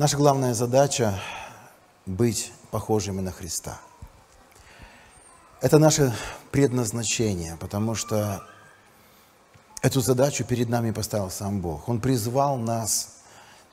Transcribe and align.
Наша 0.00 0.16
главная 0.16 0.54
задача– 0.54 1.20
быть 2.06 2.54
похожими 2.70 3.20
на 3.20 3.32
Христа. 3.32 3.78
Это 5.60 5.78
наше 5.78 6.14
предназначение, 6.50 7.58
потому 7.60 7.94
что 7.94 8.42
эту 9.82 10.00
задачу 10.00 10.42
перед 10.44 10.70
нами 10.70 10.90
поставил 10.90 11.30
сам 11.30 11.60
Бог. 11.60 11.86
Он 11.86 12.00
призвал 12.00 12.56
нас 12.56 13.16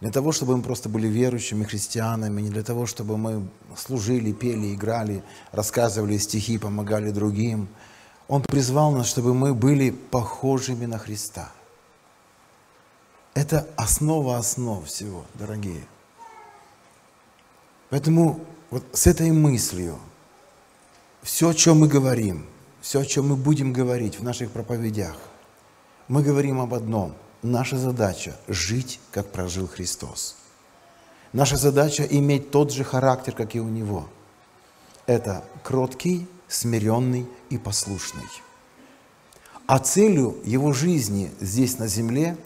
для 0.01 0.11
того, 0.11 0.33
чтобы 0.33 0.57
мы 0.57 0.63
просто 0.63 0.89
были 0.89 1.07
верующими 1.07 1.63
христианами, 1.63 2.41
не 2.41 2.49
для 2.49 2.63
того, 2.63 2.87
чтобы 2.87 3.17
мы 3.17 3.47
служили, 3.77 4.33
пели, 4.33 4.75
играли, 4.75 5.23
рассказывали 5.53 6.17
стихи, 6.17 6.57
помогали 6.57 7.11
другим. 7.11 7.69
Он 8.27 8.41
призвал 8.41 8.91
нас, 8.91 9.07
чтобы 9.07 9.33
мы 9.33 9.53
были 9.53 9.91
похожими 9.91 10.87
на 10.87 10.97
Христа. 10.97 11.53
Это 13.33 13.65
основа 13.77 14.35
основ 14.35 14.85
всего, 14.85 15.23
дорогие. 15.35 15.85
Поэтому 17.89 18.39
вот 18.69 18.83
с 18.93 19.07
этой 19.07 19.31
мыслью 19.31 19.97
все, 21.21 21.49
о 21.49 21.53
чем 21.53 21.79
мы 21.79 21.87
говорим, 21.87 22.45
все, 22.81 23.01
о 23.01 23.05
чем 23.05 23.29
мы 23.29 23.35
будем 23.35 23.73
говорить 23.73 24.19
в 24.19 24.23
наших 24.23 24.51
проповедях, 24.51 25.15
мы 26.07 26.23
говорим 26.23 26.59
об 26.61 26.73
одном– 26.73 27.15
наша 27.41 27.77
задача– 27.77 28.35
жить, 28.47 28.99
как 29.11 29.31
прожил 29.31 29.67
Христос. 29.67 30.35
Наша 31.33 31.57
задача– 31.57 32.03
иметь 32.09 32.51
тот 32.51 32.71
же 32.71 32.83
характер, 32.83 33.33
как 33.33 33.55
и 33.55 33.59
у 33.59 33.67
Него. 33.67 34.07
Это 35.05 35.43
кроткий, 35.63 36.27
смиренный 36.47 37.27
и 37.49 37.57
послушный. 37.57 38.27
А 39.65 39.79
целью 39.79 40.37
Его 40.45 40.71
жизни 40.71 41.31
здесь 41.41 41.77
на 41.77 41.87
земле 41.87 42.37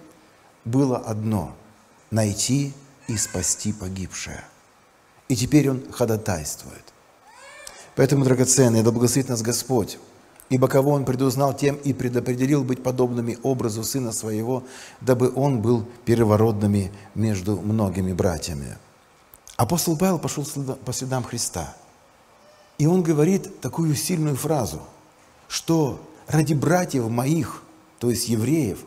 было 0.65 0.97
одно– 0.97 1.55
найти 2.11 2.73
и 3.07 3.17
спасти 3.17 3.73
погибшее. 3.73 4.43
И 5.31 5.35
теперь 5.37 5.69
Он 5.69 5.81
ходатайствует. 5.89 6.83
Поэтому, 7.95 8.25
драгоценные, 8.25 8.83
да 8.83 8.91
благословит 8.91 9.29
нас 9.29 9.41
Господь, 9.41 9.97
Ибо 10.49 10.67
кого 10.67 10.91
он 10.91 11.05
предузнал, 11.05 11.55
тем 11.55 11.77
и 11.77 11.93
предопределил 11.93 12.65
быть 12.65 12.83
подобными 12.83 13.37
образу 13.41 13.85
Сына 13.85 14.11
Своего, 14.11 14.65
дабы 14.99 15.31
он 15.33 15.61
был 15.61 15.85
первородными 16.03 16.91
между 17.15 17.55
многими 17.61 18.11
братьями. 18.11 18.77
Апостол 19.55 19.95
Павел 19.95 20.19
пошел 20.19 20.45
по 20.83 20.91
следам 20.91 21.23
Христа. 21.23 21.73
И 22.77 22.85
он 22.85 23.01
говорит 23.01 23.61
такую 23.61 23.95
сильную 23.95 24.35
фразу, 24.35 24.81
что 25.47 26.05
ради 26.27 26.53
братьев 26.53 27.07
моих, 27.07 27.63
то 27.99 28.09
есть 28.09 28.27
евреев, 28.27 28.79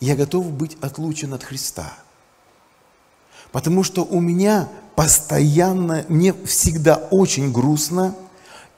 я 0.00 0.16
готов 0.16 0.50
быть 0.50 0.78
отлучен 0.80 1.34
от 1.34 1.44
Христа. 1.44 1.92
Потому 3.52 3.82
что 3.82 4.04
у 4.04 4.20
меня 4.20 4.68
постоянно, 4.96 6.04
мне 6.08 6.34
всегда 6.44 6.96
очень 6.96 7.52
грустно– 7.52 8.14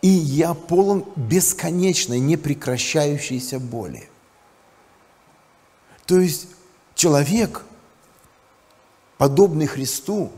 и 0.03 0.09
я 0.09 0.53
полон 0.55 1.05
бесконечной, 1.15 2.19
непрекращающейся 2.19 3.61
боли. 3.61 4.09
То 6.05 6.19
есть 6.19 6.49
человек, 6.97 7.63
подобный 9.17 9.67
Христу, 9.67 10.33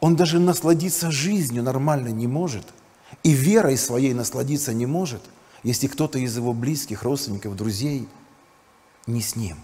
он 0.00 0.16
даже 0.16 0.38
насладиться 0.38 1.10
жизнью 1.10 1.62
нормально 1.62 2.08
не 2.08 2.26
может, 2.26 2.66
и 3.22 3.32
верой 3.32 3.78
своей 3.78 4.12
насладиться 4.12 4.74
не 4.74 4.86
может, 4.86 5.22
если 5.62 5.88
кто-то 5.88 6.18
из 6.18 6.36
его 6.36 6.52
близких, 6.52 7.02
родственников, 7.02 7.56
друзей 7.56 8.06
не 9.06 9.22
с 9.22 9.34
ним. 9.34 9.56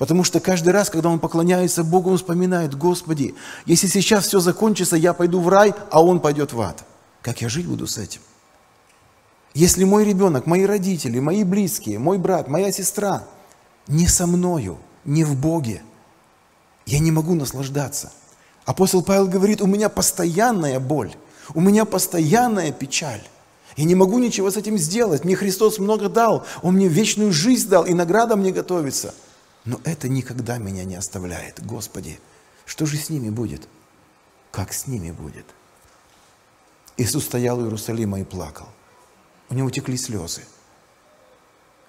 Потому 0.00 0.24
что 0.24 0.40
каждый 0.40 0.70
раз, 0.72 0.90
когда 0.90 1.10
он 1.10 1.20
поклоняется 1.20 1.84
Богу, 1.84 2.10
он 2.10 2.16
вспоминает, 2.16 2.74
Господи, 2.74 3.36
если 3.66 3.86
сейчас 3.86 4.26
все 4.26 4.40
закончится, 4.40 4.96
я 4.96 5.12
пойду 5.12 5.38
в 5.40 5.48
рай, 5.48 5.74
а 5.92 6.02
он 6.02 6.18
пойдет 6.18 6.52
в 6.52 6.60
ад– 6.60 6.84
как 7.22 7.42
я 7.42 7.48
жить 7.48 7.66
буду 7.66 7.86
с 7.86 7.98
этим? 7.98 8.20
Если 9.52 9.84
мой 9.84 10.04
ребенок, 10.04 10.46
мои 10.46 10.64
родители, 10.64 11.18
мои 11.18 11.44
близкие, 11.44 11.98
мой 11.98 12.18
брат, 12.18 12.48
моя 12.48 12.72
сестра 12.72 13.24
не 13.88 14.06
со 14.06 14.26
мною, 14.26 14.78
не 15.04 15.24
в 15.24 15.36
Боге, 15.36 15.82
я 16.86 16.98
не 16.98 17.10
могу 17.10 17.34
наслаждаться. 17.34 18.12
Апостол 18.64 19.02
Павел 19.02 19.26
говорит, 19.26 19.60
у 19.60 19.66
меня 19.66 19.88
постоянная 19.88 20.78
боль, 20.78 21.12
у 21.54 21.60
меня 21.60 21.84
постоянная 21.84 22.72
печаль. 22.72 23.22
Я 23.76 23.84
не 23.84 23.94
могу 23.94 24.18
ничего 24.18 24.50
с 24.50 24.56
этим 24.56 24.78
сделать. 24.78 25.24
Мне 25.24 25.36
Христос 25.36 25.78
много 25.78 26.08
дал. 26.08 26.44
Он 26.62 26.74
мне 26.74 26.88
вечную 26.88 27.32
жизнь 27.32 27.68
дал, 27.68 27.84
и 27.84 27.94
награда 27.94 28.36
мне 28.36 28.50
готовится. 28.50 29.14
Но 29.64 29.80
это 29.84 30.08
никогда 30.08 30.58
меня 30.58 30.84
не 30.84 30.96
оставляет. 30.96 31.64
Господи, 31.64 32.18
что 32.64 32.86
же 32.86 32.96
с 32.96 33.10
ними 33.10 33.30
будет? 33.30 33.68
Как 34.50 34.72
с 34.72 34.86
ними 34.86 35.10
будет? 35.10 35.46
Иисус 36.96 37.24
стоял 37.24 37.58
у 37.58 37.64
Иерусалима 37.64 38.20
и 38.20 38.24
плакал. 38.24 38.68
У 39.48 39.54
него 39.54 39.70
текли 39.70 39.96
слезы. 39.96 40.42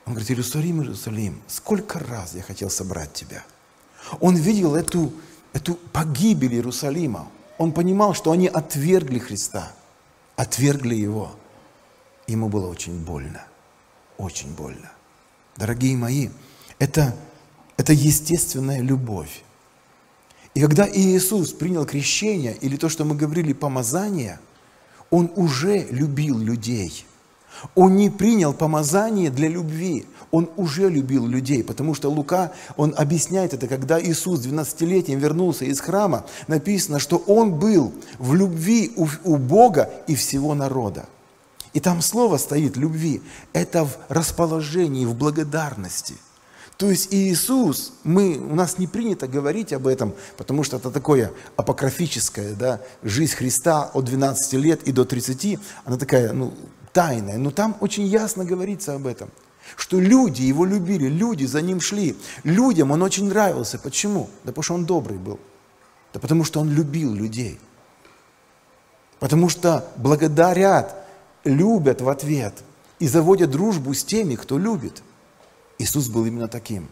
Он 0.06 0.14
говорит, 0.14 0.32
Иерусалим, 0.32 0.82
Иерусалим, 0.82 1.42
сколько 1.48 2.00
раз 2.00 2.34
я 2.34 2.42
хотел 2.42 2.70
собрать 2.70 3.14
тебя. 3.14 3.44
Он 4.20 4.36
видел 4.36 4.76
эту, 4.76 5.14
эту 5.54 5.76
погибель 5.76 6.56
Иерусалима. 6.56 7.30
Он 7.58 7.72
понимал, 7.72 8.14
что 8.14 8.32
они 8.32 8.48
отвергли 8.48 9.20
Христа, 9.20 9.72
отвергли 10.36 10.96
Его. 10.96 11.36
Ему 12.26 12.50
было 12.50 12.68
очень 12.68 13.04
больно, 13.04 13.46
очень 14.18 14.54
больно. 14.56 14.92
Дорогие 15.58 15.96
мои, 15.96 16.30
это, 16.80 17.16
это 17.82 17.94
естественная 17.94 18.82
любовь. 18.82 19.44
И 20.54 20.62
когда 20.62 20.88
Иисус 20.88 21.52
принял 21.52 21.86
крещение, 21.86 22.56
или 22.62 22.78
то, 22.78 22.90
что 22.90 23.06
мы 23.06 23.16
говорили, 23.16 23.54
помазание– 23.54 24.40
он 25.12 25.30
уже 25.36 25.86
любил 25.92 26.40
людей. 26.40 27.06
Он 27.76 27.98
не 27.98 28.10
принял 28.10 28.54
помазание 28.54 29.30
для 29.30 29.50
любви. 29.50 30.08
Он 30.32 30.50
уже 30.56 30.90
любил 30.90 31.28
людей, 31.28 31.64
потому 31.64 31.94
что 31.94 32.10
Лука, 32.10 32.54
он 32.78 32.96
объясняет 32.98 33.54
это, 33.54 33.68
когда 33.68 34.02
Иисус 34.02 34.40
12-летним 34.40 35.20
вернулся 35.20 35.66
из 35.66 35.82
храма, 35.82 36.26
написано, 36.48 36.98
что 36.98 37.18
он 37.18 37.60
был 37.60 37.92
в 38.18 38.34
любви 38.34 38.94
у, 38.96 39.08
у 39.26 39.36
Бога 39.36 39.92
и 40.08 40.16
всего 40.16 40.56
народа. 40.56 41.08
И 41.74 41.82
там 41.82 42.02
слово 42.02 42.38
стоит 42.38 42.78
любви. 42.78 43.22
Это 43.52 43.86
в 43.86 43.98
расположении, 44.08 45.06
в 45.06 45.14
благодарности– 45.14 46.16
то 46.82 46.90
есть 46.90 47.14
Иисус, 47.14 47.94
мы, 48.04 48.40
у 48.40 48.56
нас 48.56 48.80
не 48.80 48.88
принято 48.88 49.28
говорить 49.28 49.72
об 49.72 49.86
этом, 49.86 50.16
потому 50.36 50.64
что 50.64 50.78
это 50.78 50.90
такое 50.90 51.32
апокрафическое, 51.56 52.56
да, 52.56 52.82
жизнь 53.04 53.36
Христа 53.36 53.92
от 53.94 54.06
12 54.06 54.54
лет 54.54 54.82
и 54.88 54.92
до 54.92 55.06
30, 55.06 55.60
она 55.86 55.98
такая, 55.98 56.34
ну, 56.34 56.56
тайная. 56.92 57.38
Но 57.38 57.52
там 57.52 57.78
очень 57.82 58.08
ясно 58.08 58.46
говорится 58.46 58.96
об 58.96 59.06
этом, 59.06 59.30
что 59.76 60.00
люди 60.00 60.42
его 60.42 60.66
любили, 60.66 61.08
люди 61.08 61.46
за 61.46 61.62
ним 61.62 61.82
шли. 61.82 62.18
Людям 62.44 62.90
он 62.90 63.04
очень 63.04 63.28
нравился. 63.28 63.78
Почему? 63.78 64.28
Да 64.44 64.52
потому 64.52 64.64
что 64.64 64.74
он 64.74 64.86
добрый 64.86 65.20
был. 65.20 65.40
Да 66.16 66.20
потому 66.20 66.44
что 66.44 66.62
он 66.62 66.72
любил 66.72 67.14
людей. 67.14 67.60
Потому 69.20 69.50
что 69.50 69.86
благодарят, 69.98 70.96
любят 71.44 72.02
в 72.02 72.10
ответ 72.10 72.56
и 72.98 73.08
заводят 73.08 73.52
дружбу 73.52 73.94
с 73.94 74.04
теми, 74.04 74.34
кто 74.34 74.58
любит– 74.58 75.04
Иисус 75.82 76.08
был 76.10 76.26
именно 76.26 76.48
таким. 76.48 76.90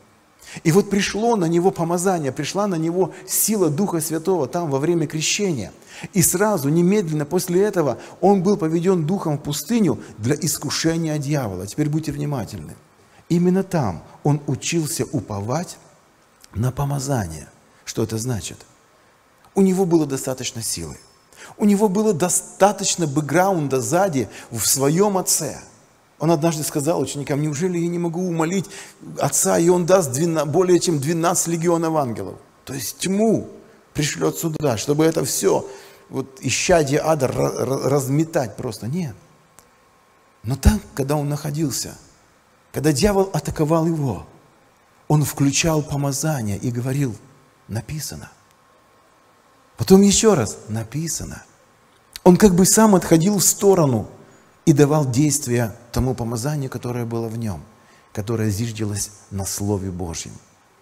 И 0.64 0.72
вот 0.72 0.90
пришло 0.90 1.36
на 1.36 1.46
него 1.46 1.70
помазание, 1.70 2.32
пришла 2.32 2.66
на 2.66 2.76
него 2.76 3.14
сила 3.28 3.70
Духа 3.70 4.02
Святого 4.02 4.48
там 4.48 4.72
во 4.72 4.80
время 4.80 5.06
крещения. 5.06 5.72
И 6.14 6.24
сразу, 6.24 6.70
немедленно 6.70 7.26
после 7.26 7.62
этого, 7.62 8.00
он 8.20 8.42
был 8.42 8.58
поведен 8.58 9.06
Духом 9.06 9.38
в 9.38 9.44
пустыню 9.44 10.00
для 10.18 10.36
искушения 10.36 11.18
дьявола. 11.20 11.68
Теперь 11.68 11.88
будьте 11.88 12.12
внимательны. 12.12 12.76
Именно 13.28 13.62
там 13.64 14.04
он 14.24 14.42
учился 14.48 15.06
уповать 15.12 15.78
на 16.56 16.72
помазание. 16.72 17.48
Что 17.86 18.02
это 18.02 18.18
значит? 18.18 18.58
У 19.54 19.62
него 19.62 19.86
было 19.86 20.08
достаточно 20.08 20.64
силы. 20.64 20.98
У 21.58 21.66
него 21.66 21.90
было 21.90 22.12
достаточно 22.14 23.06
бэкграунда 23.06 23.82
сзади 23.82 24.30
в 24.50 24.66
своем 24.66 25.18
отце– 25.20 25.62
он 26.20 26.32
однажды 26.32 26.64
сказал 26.64 27.00
ученикам, 27.00 27.42
неужели 27.42 27.78
я 27.78 27.88
не 27.88 27.98
могу 27.98 28.22
умолить 28.28 28.66
Отца, 29.18 29.58
и 29.58 29.70
Он 29.70 29.86
даст 29.86 30.12
12, 30.12 30.50
более 30.50 30.80
чем 30.80 31.00
12 31.00 31.48
легионов 31.48 31.96
ангелов? 31.96 32.36
То 32.66 32.74
есть 32.74 32.98
тьму 33.00 33.50
пришлет 33.94 34.38
сюда, 34.38 34.78
чтобы 34.78 35.06
это 35.06 35.24
все, 35.24 35.68
вот 36.10 36.40
исчадие 36.42 37.00
ада 37.02 37.28
разметать 37.28 38.58
просто. 38.58 38.88
Нет. 38.88 39.16
Но 40.44 40.56
там, 40.58 40.82
когда 40.94 41.16
он 41.16 41.30
находился, 41.30 41.98
когда 42.74 42.92
дьявол 42.92 43.30
атаковал 43.34 43.88
его, 43.88 44.28
он 45.08 45.24
включал 45.24 45.82
помазание 45.82 46.58
и 46.58 46.70
говорил, 46.70 47.16
написано. 47.68 48.30
Потом 49.78 50.02
еще 50.02 50.34
раз, 50.34 50.58
написано. 50.68 51.44
Он 52.24 52.36
как 52.36 52.54
бы 52.54 52.66
сам 52.66 52.94
отходил 52.96 53.38
в 53.38 53.44
сторону– 53.44 54.10
и 54.70 54.74
давал 54.74 55.10
действие 55.10 55.76
тому 55.92 56.14
помазанию, 56.14 56.70
которое 56.70 57.04
было 57.04 57.28
в 57.28 57.40
нем, 57.40 57.64
которое 58.14 58.52
зиждилось 58.52 59.10
на 59.32 59.44
Слове 59.44 59.90
Божьем. 59.90 60.32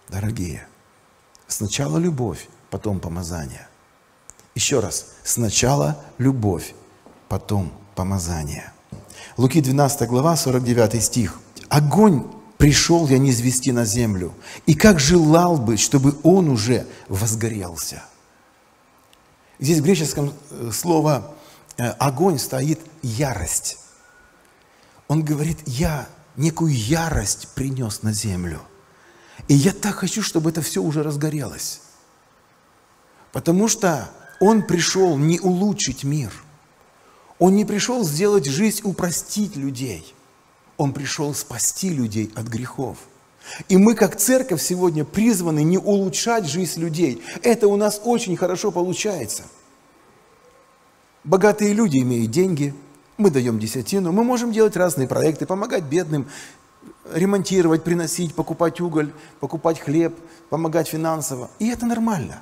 Дорогие, 0.09 0.67
сначала 1.47 1.97
любовь, 1.97 2.49
потом 2.69 2.99
помазание. 2.99 3.65
Еще 4.55 4.81
раз, 4.81 5.13
сначала 5.23 6.03
любовь, 6.17 6.75
потом 7.29 7.71
помазание. 7.95 8.73
Луки 9.37 9.61
12 9.61 10.09
глава, 10.09 10.35
49 10.35 11.01
стих. 11.01 11.39
«Огонь 11.69 12.25
пришел 12.57 13.07
я 13.07 13.17
не 13.19 13.29
извести 13.29 13.71
на 13.71 13.85
землю, 13.85 14.33
и 14.65 14.73
как 14.73 14.99
желал 14.99 15.57
бы, 15.57 15.77
чтобы 15.77 16.17
он 16.23 16.49
уже 16.49 16.85
возгорелся». 17.07 18.03
Здесь 19.59 19.79
в 19.79 19.83
греческом 19.83 20.33
э, 20.51 20.71
слово 20.73 21.36
«огонь» 21.77 22.39
стоит 22.39 22.79
«ярость». 23.01 23.77
Он 25.07 25.23
говорит, 25.23 25.59
я 25.65 26.07
некую 26.35 26.73
ярость 26.73 27.49
принес 27.55 28.03
на 28.03 28.11
землю. 28.13 28.61
И 29.47 29.53
я 29.53 29.71
так 29.71 29.95
хочу, 29.95 30.21
чтобы 30.21 30.49
это 30.49 30.61
все 30.61 30.81
уже 30.81 31.03
разгорелось. 31.03 31.81
Потому 33.31 33.67
что 33.67 34.09
он 34.39 34.63
пришел 34.63 35.17
не 35.17 35.39
улучшить 35.39 36.03
мир. 36.03 36.33
Он 37.39 37.55
не 37.55 37.65
пришел 37.65 38.03
сделать 38.03 38.45
жизнь, 38.45 38.81
упростить 38.83 39.55
людей. 39.55 40.13
Он 40.75 40.93
пришел 40.93 41.33
спасти 41.33 41.89
людей 41.89 42.31
от 42.35 42.47
грехов. 42.47 42.97
И 43.69 43.77
мы, 43.77 43.95
как 43.95 44.17
церковь, 44.17 44.61
сегодня 44.61 45.05
призваны 45.05 45.63
не 45.63 45.77
улучшать 45.77 46.45
жизнь 46.45 46.81
людей. 46.81 47.21
Это 47.43 47.67
у 47.67 47.77
нас 47.77 48.01
очень 48.03 48.35
хорошо 48.35 48.71
получается. 48.71 49.43
Богатые 51.27 51.73
люди 51.73 51.97
имеют 51.97 52.31
деньги, 52.31 52.73
мы 53.17 53.31
даем 53.31 53.59
десятину, 53.59 54.13
мы 54.13 54.23
можем 54.23 54.53
делать 54.53 54.77
разные 54.77 55.09
проекты, 55.09 55.45
помогать 55.45 55.83
бедным, 55.83 56.29
ремонтировать, 57.13 57.83
приносить, 57.83 58.33
покупать 58.33 58.79
уголь, 58.79 59.11
покупать 59.41 59.77
хлеб, 59.77 60.17
помогать 60.49 60.87
финансово. 60.87 61.49
И 61.59 61.67
это 61.67 61.85
нормально. 61.85 62.39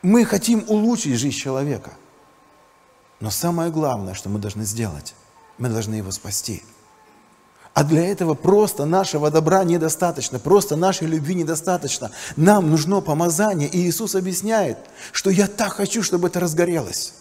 Мы 0.00 0.24
хотим 0.24 0.64
улучшить 0.68 1.18
жизнь 1.18 1.36
человека. 1.36 1.90
Но 3.18 3.30
самое 3.30 3.72
главное, 3.72 4.14
что 4.14 4.28
мы 4.28 4.38
должны 4.38 4.64
сделать, 4.64 5.16
мы 5.58 5.68
должны 5.68 5.96
его 5.96 6.12
спасти. 6.12 6.62
А 7.74 7.82
для 7.82 8.06
этого 8.06 8.34
просто 8.34 8.84
нашего 8.84 9.28
добра 9.28 9.64
недостаточно, 9.64 10.38
просто 10.38 10.76
нашей 10.76 11.08
любви 11.08 11.34
недостаточно. 11.34 12.12
Нам 12.36 12.70
нужно 12.70 13.00
помазание. 13.00 13.68
И 13.68 13.80
Иисус 13.88 14.14
объясняет, 14.14 14.78
что 15.10 15.30
я 15.30 15.48
так 15.48 15.72
хочу, 15.72 16.04
чтобы 16.04 16.28
это 16.28 16.38
разгорелось. 16.38 17.14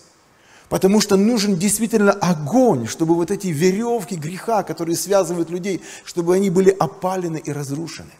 Потому 0.71 1.01
что 1.01 1.17
нужен 1.17 1.57
действительно 1.57 2.13
огонь, 2.13 2.87
чтобы 2.87 3.13
вот 3.13 3.29
эти 3.29 3.47
веревки 3.47 4.15
греха, 4.15 4.63
которые 4.63 4.95
связывают 4.95 5.49
людей, 5.49 5.81
чтобы 6.05 6.33
они 6.33 6.49
были 6.49 6.69
опалены 6.69 7.41
и 7.43 7.51
разрушены. 7.51 8.13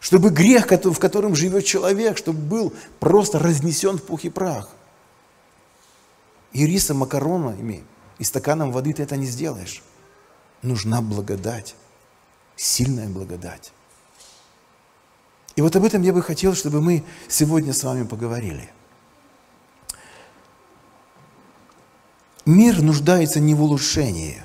Чтобы 0.00 0.30
грех, 0.30 0.66
в 0.66 0.98
котором 0.98 1.36
живет 1.36 1.64
человек, 1.64 2.18
чтобы 2.18 2.40
был 2.40 2.72
просто 2.98 3.38
разнесен 3.38 3.98
в 3.98 4.02
пух 4.02 4.24
и 4.24 4.28
прах. 4.28 4.70
И 6.50 6.66
рисом, 6.66 6.96
макаронами 6.96 7.84
и 8.18 8.24
стаканом 8.24 8.72
воды 8.72 8.92
ты 8.92 9.04
это 9.04 9.16
не 9.16 9.26
сделаешь. 9.26 9.84
Нужна 10.62 11.00
благодать, 11.00 11.76
сильная 12.56 13.08
благодать. 13.08 13.72
И 15.54 15.62
вот 15.62 15.76
об 15.76 15.84
этом 15.84 16.02
я 16.02 16.12
бы 16.12 16.22
хотел, 16.22 16.56
чтобы 16.56 16.80
мы 16.80 17.04
сегодня 17.28 17.72
с 17.72 17.84
вами 17.84 18.02
поговорили– 18.02 18.68
Мир 22.48 22.80
нуждается 22.80 23.40
не 23.40 23.52
в 23.52 23.62
улучшении, 23.62 24.42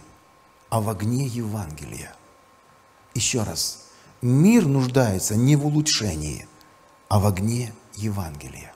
а 0.69 0.81
в 0.81 0.89
огне 0.89 1.25
Евангелия. 1.25 2.13
Еще 3.13 3.43
раз. 3.43 3.85
Мир 4.21 4.65
нуждается 4.65 5.37
не 5.37 5.55
в 5.55 5.65
улучшении, 5.65 6.45
а 7.07 7.21
в 7.21 7.25
огне 7.25 7.71
Евангелия. 7.95 8.73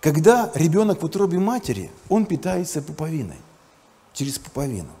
Когда 0.00 0.52
ребенок 0.54 1.02
в 1.02 1.04
утробе 1.04 1.40
матери, 1.40 1.90
он 2.08 2.26
питается 2.26 2.80
пуповиной, 2.80 3.40
через 4.12 4.38
пуповину. 4.38 4.92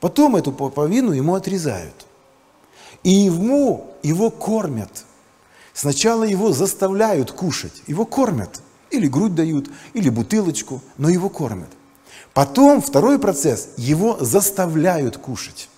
Потом 0.00 0.36
эту 0.36 0.50
пуповину 0.50 1.12
ему 1.12 1.34
отрезают. 1.34 2.06
И 3.02 3.10
ему 3.10 3.94
его 4.02 4.30
кормят. 4.30 5.04
Сначала 5.74 6.24
его 6.24 6.54
заставляют 6.54 7.32
кушать, 7.32 7.82
его 7.86 8.06
кормят. 8.06 8.62
Или 8.90 9.08
грудь 9.08 9.34
дают, 9.34 9.68
или 9.92 10.08
бутылочку, 10.08 10.80
но 10.96 11.10
его 11.10 11.28
кормят. 11.28 11.68
Потом 12.38 12.80
второй 12.80 13.18
процесс, 13.18 13.70
его 13.76 14.16
заставляют 14.20 15.16
кушать. 15.16 15.68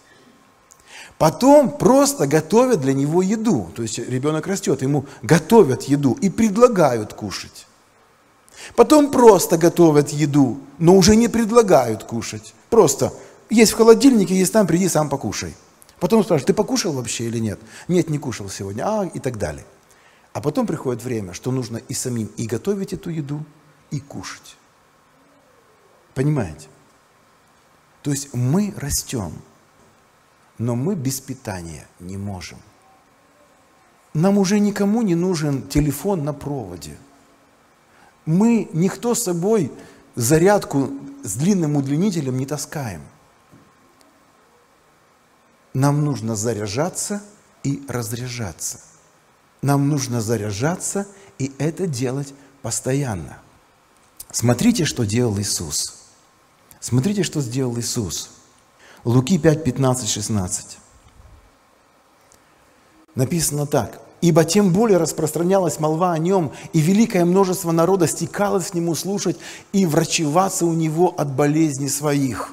Потом 1.17 1.71
просто 1.71 2.27
готовят 2.27 2.83
для 2.83 2.93
него 2.93 3.23
еду. 3.23 3.71
То 3.75 3.81
есть 3.81 3.99
ребенок 3.99 4.47
растет, 4.47 4.83
ему 4.83 5.07
готовят 5.23 5.85
еду 5.85 6.19
и 6.21 6.29
предлагают 6.29 7.15
кушать. 7.15 7.67
Потом 8.77 9.11
просто 9.11 9.57
готовят 9.57 10.11
еду, 10.11 10.61
но 10.77 10.97
уже 10.97 11.17
не 11.17 11.29
предлагают 11.29 12.05
кушать. 12.05 12.53
Просто 12.69 13.11
есть 13.49 13.73
в 13.73 13.77
холодильнике, 13.77 14.37
есть 14.37 14.53
там, 14.53 14.67
приди 14.67 14.91
сам 14.91 15.09
покушай. 15.09 15.57
Потом 15.99 16.23
спрашивают, 16.23 16.49
ты 16.49 16.53
покушал 16.53 16.93
вообще 16.93 17.25
или 17.25 17.39
нет? 17.39 17.59
Нет, 17.89 18.11
не 18.11 18.19
кушал 18.19 18.51
сегодня, 18.51 18.83
а 18.87 19.07
и 19.07 19.19
так 19.19 19.39
далее. 19.39 19.65
А 20.35 20.43
потом 20.43 20.67
приходит 20.67 21.03
время, 21.03 21.33
что 21.33 21.53
нужно 21.53 21.79
и 21.79 21.95
самим 21.95 22.29
и 22.37 22.47
готовить 22.47 22.93
эту 22.93 23.09
еду, 23.09 23.47
и 23.91 23.99
кушать. 23.99 24.59
Понимаете? 26.15 26.69
То 28.03 28.11
есть 28.11 28.35
мы 28.35 28.73
растем, 28.77 29.33
но 30.59 30.75
мы 30.75 30.95
без 30.95 31.21
питания 31.21 31.87
не 31.99 32.17
можем. 32.17 32.59
Нам 34.15 34.39
уже 34.39 34.59
никому 34.59 35.03
не 35.03 35.15
нужен 35.15 35.69
телефон 35.69 36.25
на 36.25 36.33
проводе. 36.33 36.97
Мы, 38.27 38.69
никто 38.73 39.15
с 39.15 39.23
собой 39.23 39.73
зарядку 40.15 40.91
с 41.23 41.37
длинным 41.37 41.77
удлинителем 41.77 42.37
не 42.37 42.47
таскаем. 42.47 43.03
Нам 45.75 46.05
нужно 46.05 46.35
заряжаться 46.35 47.23
и 47.63 47.85
разряжаться. 47.89 48.81
Нам 49.63 49.89
нужно 49.89 50.21
заряжаться 50.21 51.07
и 51.39 51.53
это 51.59 51.87
делать 51.87 52.35
постоянно. 52.63 53.39
Смотрите, 54.33 54.85
что 54.85 55.05
делал 55.05 55.39
Иисус– 55.39 55.97
Смотрите, 56.81 57.23
что 57.23 57.43
сделал 57.43 57.79
Иисус. 57.79 58.31
Луки 59.05 59.39
5, 59.39 59.65
15, 59.65 60.09
16. 60.09 60.79
Написано 63.15 63.67
так. 63.67 64.01
«Ибо 64.23 64.45
тем 64.45 64.75
более 64.75 64.99
распространялась 64.99 65.81
молва 65.81 66.13
о 66.13 66.19
нем, 66.19 66.53
и 66.75 66.81
великое 66.81 67.25
множество 67.25 67.73
народа 67.73 68.07
стекалось 68.07 68.71
к 68.71 68.75
нему 68.75 68.95
слушать 68.95 69.39
и 69.73 69.87
врачеваться 69.87 70.67
у 70.67 70.75
него 70.75 71.15
от 71.17 71.35
болезней 71.35 71.89
своих». 71.89 72.53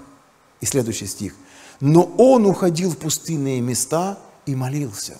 И 0.62 0.65
следующий 0.65 1.07
стих. 1.07 1.36
«Но 1.81 2.03
он 2.17 2.46
уходил 2.46 2.91
в 2.91 2.98
пустынные 2.98 3.60
места 3.60 4.17
и 4.46 4.55
молился». 4.55 5.17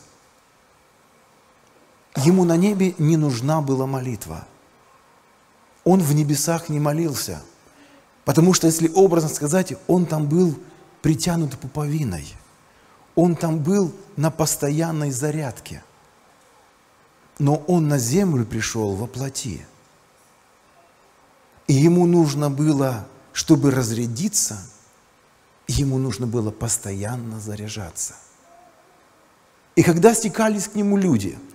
Ему 2.16 2.46
на 2.46 2.56
небе 2.56 2.96
не 2.98 3.18
нужна 3.18 3.60
была 3.62 3.86
молитва. 3.86 4.48
Он 5.84 6.00
в 6.00 6.16
небесах 6.16 6.70
не 6.70 6.80
молился– 6.80 7.42
Потому 8.28 8.54
что, 8.54 8.68
если 8.68 8.92
образно 8.94 9.30
сказать, 9.30 9.74
он 9.88 10.06
там 10.06 10.28
был 10.28 10.54
притянут 11.02 11.58
пуповиной. 11.58 12.28
Он 13.16 13.38
там 13.38 13.60
был 13.64 13.94
на 14.18 14.32
постоянной 14.32 15.12
зарядке. 15.12 15.82
Но 17.40 17.56
он 17.68 17.88
на 17.88 17.98
землю 17.98 18.46
пришел 18.46 18.96
во 18.96 19.08
плоти. 19.08 19.66
И 21.68 21.74
ему 21.74 22.06
нужно 22.06 22.50
было, 22.50 23.08
чтобы 23.32 23.72
разрядиться, 23.72 24.60
ему 25.70 25.98
нужно 25.98 26.28
было 26.28 26.52
постоянно 26.52 27.40
заряжаться. 27.40 28.16
И 29.78 29.84
когда 29.84 30.14
стекались 30.14 30.68
к 30.68 30.76
нему 30.76 30.98
люди– 30.98 31.40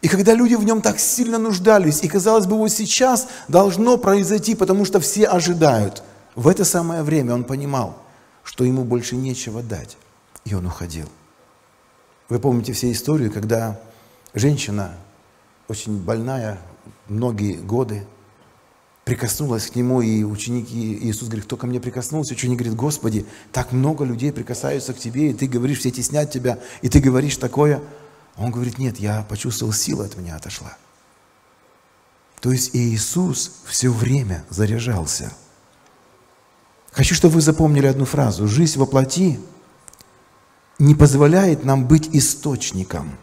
и 0.00 0.08
когда 0.08 0.34
люди 0.34 0.54
в 0.54 0.64
нем 0.64 0.80
так 0.80 1.00
сильно 1.00 1.38
нуждались, 1.38 2.02
и 2.02 2.08
казалось 2.08 2.46
бы, 2.46 2.56
вот 2.56 2.70
сейчас 2.70 3.28
должно 3.48 3.96
произойти, 3.98 4.54
потому 4.54 4.84
что 4.84 5.00
все 5.00 5.24
ожидают, 5.24 6.02
в 6.36 6.46
это 6.46 6.64
самое 6.64 7.02
время 7.02 7.34
он 7.34 7.44
понимал, 7.44 7.98
что 8.44 8.64
ему 8.64 8.84
больше 8.84 9.16
нечего 9.16 9.60
дать, 9.60 9.96
и 10.44 10.54
он 10.54 10.66
уходил. 10.66 11.08
Вы 12.28 12.38
помните 12.38 12.72
все 12.72 12.92
историю, 12.92 13.32
когда 13.32 13.80
женщина, 14.34 14.94
очень 15.66 15.98
больная, 15.98 16.58
многие 17.08 17.54
годы, 17.54 18.06
прикоснулась 19.04 19.68
к 19.68 19.74
нему, 19.74 20.00
и 20.00 20.22
ученики, 20.22 20.96
Иисус 21.02 21.28
говорит, 21.28 21.46
кто 21.46 21.56
ко 21.56 21.66
мне 21.66 21.80
прикоснулся? 21.80 22.34
Ученик 22.34 22.58
говорит, 22.58 22.76
Господи, 22.76 23.26
так 23.52 23.72
много 23.72 24.04
людей 24.04 24.32
прикасаются 24.32 24.92
к 24.92 24.98
тебе, 24.98 25.30
и 25.30 25.34
ты 25.34 25.48
говоришь, 25.48 25.78
все 25.78 25.90
теснят 25.90 26.30
тебя, 26.30 26.58
и 26.82 26.88
ты 26.88 27.00
говоришь 27.00 27.36
такое– 27.36 27.82
он 28.38 28.50
говорит, 28.50 28.78
нет, 28.78 28.98
я 28.98 29.22
почувствовал, 29.22 29.72
сила 29.72 30.04
от 30.04 30.16
меня 30.16 30.36
отошла. 30.36 30.76
То 32.40 32.52
есть 32.52 32.70
Иисус 32.74 33.52
все 33.66 33.90
время 33.90 34.44
заряжался. 34.48 35.32
Хочу, 36.92 37.14
чтобы 37.14 37.34
вы 37.34 37.40
запомнили 37.40 37.86
одну 37.86 38.04
фразу. 38.04 38.46
Жизнь 38.46 38.78
во 38.78 38.86
плоти 38.86 39.40
не 40.78 40.94
позволяет 40.94 41.64
нам 41.64 41.86
быть 41.86 42.08
источником, 42.14 43.18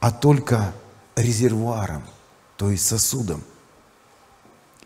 а 0.00 0.10
только 0.10 0.72
резервуаром, 1.14 2.02
то 2.56 2.70
есть 2.70 2.86
сосудом. 2.86 3.44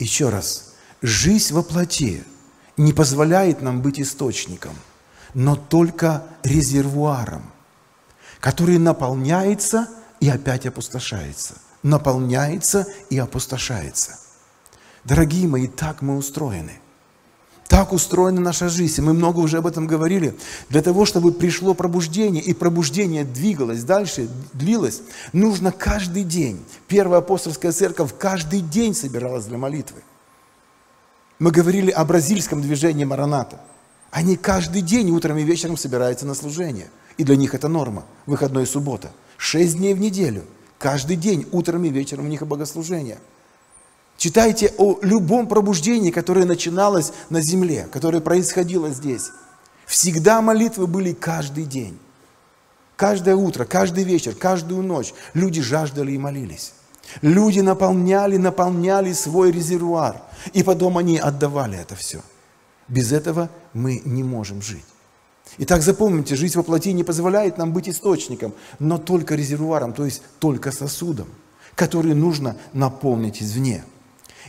Еще 0.01 0.29
раз, 0.29 0.75
жизнь 1.03 1.55
во 1.55 1.63
плоти 1.63 2.25
не 2.77 2.93
позволяет 2.93 3.63
нам 3.63 3.81
быть 3.81 4.01
источником, 4.01 4.75
но 5.35 5.55
только 5.55 6.27
резервуаром, 6.43 7.45
который 8.41 8.79
наполняется 8.79 9.89
и 10.19 10.29
опять 10.29 10.67
опустошается, 10.67 11.55
наполняется 11.83 12.87
и 13.09 13.19
опустошается. 13.19 14.19
Дорогие 15.05 15.47
мои, 15.49 15.67
так 15.67 16.03
мы 16.03 16.17
устроены– 16.17 16.81
так 17.71 17.93
устроена 17.93 18.41
наша 18.41 18.69
жизнь. 18.69 19.01
Мы 19.01 19.15
много 19.15 19.39
уже 19.39 19.59
об 19.59 19.67
этом 19.69 19.87
говорили. 19.87 20.37
Для 20.71 20.83
того, 20.83 21.07
чтобы 21.07 21.31
пришло 21.31 21.73
пробуждение, 21.73 22.43
и 22.43 22.53
пробуждение 22.53 23.23
двигалось 23.23 23.85
дальше, 23.85 24.29
длилось, 24.53 25.03
нужно 25.33 25.71
каждый 25.71 26.25
день. 26.25 26.65
Первая 26.89 27.21
апостольская 27.21 27.71
церковь 27.71 28.11
каждый 28.19 28.61
день 28.61 28.93
собиралась 28.93 29.45
для 29.45 29.57
молитвы. 29.57 30.03
Мы 31.39 31.53
говорили 31.53 31.93
о 31.93 32.05
бразильском 32.05 32.61
движении 32.61 33.05
Мараната. 33.05 33.61
Они 34.11 34.37
каждый 34.37 34.83
день 34.83 35.13
утром 35.13 35.39
и 35.39 35.45
вечером 35.45 35.77
собираются 35.77 36.27
на 36.27 36.35
служение. 36.35 36.91
И 37.17 37.25
для 37.25 37.37
них 37.37 37.55
это 37.55 37.69
норма. 37.69 38.05
Выходной 38.27 38.67
суббота. 38.67 39.11
Шесть 39.37 39.77
дней 39.77 39.95
в 39.95 40.01
неделю. 40.01 40.45
Каждый 40.79 41.17
день 41.17 41.47
утром 41.53 41.85
и 41.85 41.91
вечером 41.91 42.27
у 42.27 42.29
них 42.29 42.47
богослужение– 42.47 43.19
Читайте 44.21 44.75
о 44.77 44.99
любом 45.01 45.49
пробуждении, 45.49 46.11
которое 46.11 46.45
начиналось 46.45 47.11
на 47.31 47.41
земле, 47.41 47.89
которое 47.91 48.21
происходило 48.21 48.91
здесь. 48.91 49.31
Всегда 49.87 50.43
молитвы 50.43 50.87
были 50.87 51.15
каждый 51.15 51.65
день. 51.65 51.99
Каждое 52.97 53.35
утро, 53.35 53.65
каждый 53.65 54.05
вечер, 54.05 54.35
каждую 54.35 54.83
ночь 54.83 55.15
люди 55.33 55.63
жаждали 55.63 56.13
и 56.13 56.19
молились. 56.19 56.75
Люди 57.23 57.61
наполняли, 57.61 58.37
наполняли 58.37 59.15
свой 59.15 59.53
резервуар. 59.53 60.21
И 60.53 60.63
потом 60.63 60.99
они 60.99 61.17
отдавали 61.17 61.79
это 61.79 61.97
все. 61.97 62.21
Без 62.89 63.13
этого 63.13 63.49
мы 63.73 64.03
не 64.05 64.23
можем 64.23 64.61
жить. 64.61 64.85
Итак, 65.59 65.83
запомните, 65.83 66.37
жизнь 66.37 66.57
во 66.57 66.63
плоти 66.63 66.93
не 66.93 67.05
позволяет 67.05 67.59
нам 67.59 67.73
быть 67.73 67.89
источником, 67.89 68.53
но 68.79 68.99
только 68.99 69.35
резервуаром, 69.35 69.93
то 69.93 70.05
есть 70.05 70.23
только 70.39 70.73
сосудом, 70.73 71.29
который 71.75 72.15
нужно 72.15 72.57
наполнить 72.73 73.43
извне. 73.43 73.85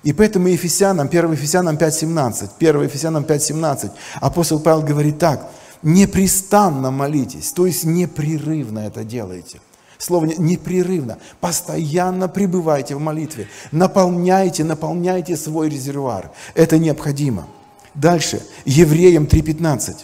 И 0.04 0.14
поэтому 0.14 0.48
Ефесянам, 0.48 1.08
1 1.08 1.32
Ефесянам 1.34 1.76
5.17, 1.76 2.50
1 2.60 2.82
Ефесянам 2.84 3.24
5.17, 3.24 3.92
апостол 4.20 4.60
Павел 4.60 4.82
говорит 4.82 5.20
так, 5.20 5.52
непрестанно 5.84 6.92
молитесь, 6.92 7.52
то 7.52 7.66
есть 7.66 7.84
непрерывно 7.84 8.80
это 8.80 9.04
делаете. 9.04 9.60
Слово 9.98 10.26
непрерывно, 10.26 11.20
постоянно 11.40 12.28
пребывайте 12.28 12.96
в 12.96 13.00
молитве, 13.00 13.48
наполняйте, 13.72 14.64
наполняйте 14.64 15.38
свой 15.38 15.70
резервуар. 15.70 16.32
Это 16.56 16.80
необходимо. 16.80 17.48
Дальше, 17.94 18.42
Евреям 18.66 19.26
3.15 19.26 19.98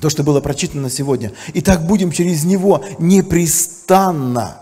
то, 0.00 0.10
что 0.10 0.22
было 0.22 0.40
прочитано 0.40 0.90
сегодня. 0.90 1.32
И 1.54 1.60
так 1.60 1.86
будем 1.86 2.10
через 2.12 2.44
него 2.44 2.84
непрестанно 2.98 4.60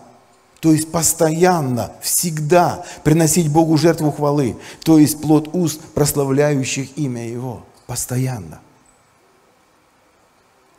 то 0.64 0.73
есть 0.73 0.91
постоянно, 0.91 1.93
всегда 2.00 2.87
приносить 3.03 3.50
Богу 3.50 3.76
жертву 3.76 4.11
хвалы, 4.11 4.57
то 4.83 4.99
есть 4.99 5.21
плод 5.21 5.50
уст, 5.53 5.79
прославляющих 5.93 6.97
имя 6.97 7.29
Его, 7.29 7.67
постоянно. 7.87 8.61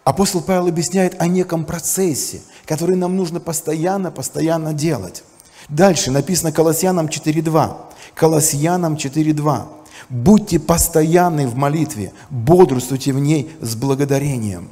Апостол 0.04 0.42
Павел 0.42 0.70
объясняет 0.70 1.22
о 1.22 1.28
неком 1.28 1.66
процессе, 1.66 2.42
который 2.66 2.96
нам 2.96 3.16
нужно 3.16 3.40
постоянно, 3.40 4.10
постоянно 4.10 4.74
делать. 4.74 5.24
Дальше 5.70 6.10
написано 6.10 6.52
Колоссянам 6.52 7.06
4.2. 7.06 7.78
Колоссянам 8.16 8.96
4.2. 8.96 9.68
Будьте 10.10 10.60
постоянны 10.60 11.48
в 11.48 11.56
молитве, 11.56 12.14
бодрствуйте 12.30 13.14
в 13.14 13.20
ней 13.20 13.52
с 13.62 13.76
благодарением. 13.76 14.70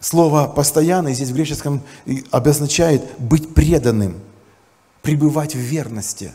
Слово 0.00 0.48
«постоянно» 0.48 1.12
здесь 1.14 1.30
в 1.30 1.34
греческом 1.34 1.80
обозначает 2.30 3.04
быть 3.20 3.54
преданным, 3.54 4.20
пребывать 5.00 5.54
в 5.54 5.58
верности. 5.58 6.32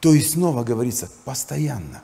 То 0.00 0.12
есть 0.12 0.32
снова 0.32 0.64
говорится 0.64 1.08
«постоянно». 1.24 2.02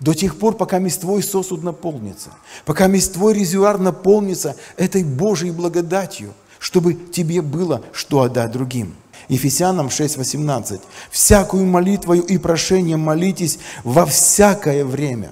До 0.00 0.14
тех 0.14 0.36
пор, 0.38 0.56
пока 0.56 0.78
мест 0.78 1.02
твой 1.02 1.22
сосуд 1.22 1.62
наполнится, 1.62 2.30
пока 2.64 2.86
мест 2.86 3.12
твой 3.12 3.34
резервуар 3.34 3.78
наполнится 3.78 4.56
этой 4.76 5.04
Божьей 5.04 5.52
благодатью, 5.52 6.32
чтобы 6.58 6.94
тебе 6.94 7.42
было 7.42 7.82
что 7.92 8.22
отдать 8.22 8.50
другим. 8.50 8.96
Ефесянам 9.28 9.88
6:18. 9.88 10.80
«Всякую 11.10 11.66
молитвою 11.66 12.22
и 12.22 12.38
прошением 12.38 13.00
молитесь 13.00 13.58
во 13.84 14.06
всякое 14.06 14.84
время». 14.84 15.30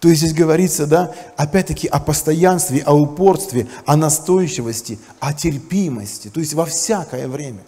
То 0.00 0.08
есть 0.08 0.20
здесь 0.20 0.34
говорится, 0.34 0.88
да, 0.88 1.14
опять-таки 1.36 1.86
о 1.86 2.00
постоянстве, 2.00 2.82
о 2.84 2.92
упорстве, 2.92 3.68
о 3.86 3.94
настойчивости, 3.94 4.98
о 5.20 5.32
терпимости, 5.32 6.28
то 6.28 6.40
есть 6.40 6.54
во 6.54 6.64
всякое 6.64 7.28
время. 7.28 7.60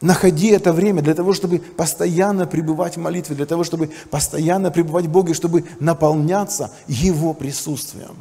Находи 0.00 0.48
это 0.48 0.72
время 0.72 1.02
для 1.02 1.14
того, 1.14 1.34
чтобы 1.34 1.58
постоянно 1.58 2.46
пребывать 2.46 2.96
в 2.96 3.00
молитве, 3.00 3.36
для 3.36 3.44
того, 3.44 3.62
чтобы 3.62 3.90
постоянно 4.10 4.70
пребывать 4.70 5.04
в 5.04 5.10
Боге, 5.10 5.34
чтобы 5.34 5.66
наполняться 5.80 6.72
Его 6.88 7.34
присутствием. 7.34 8.16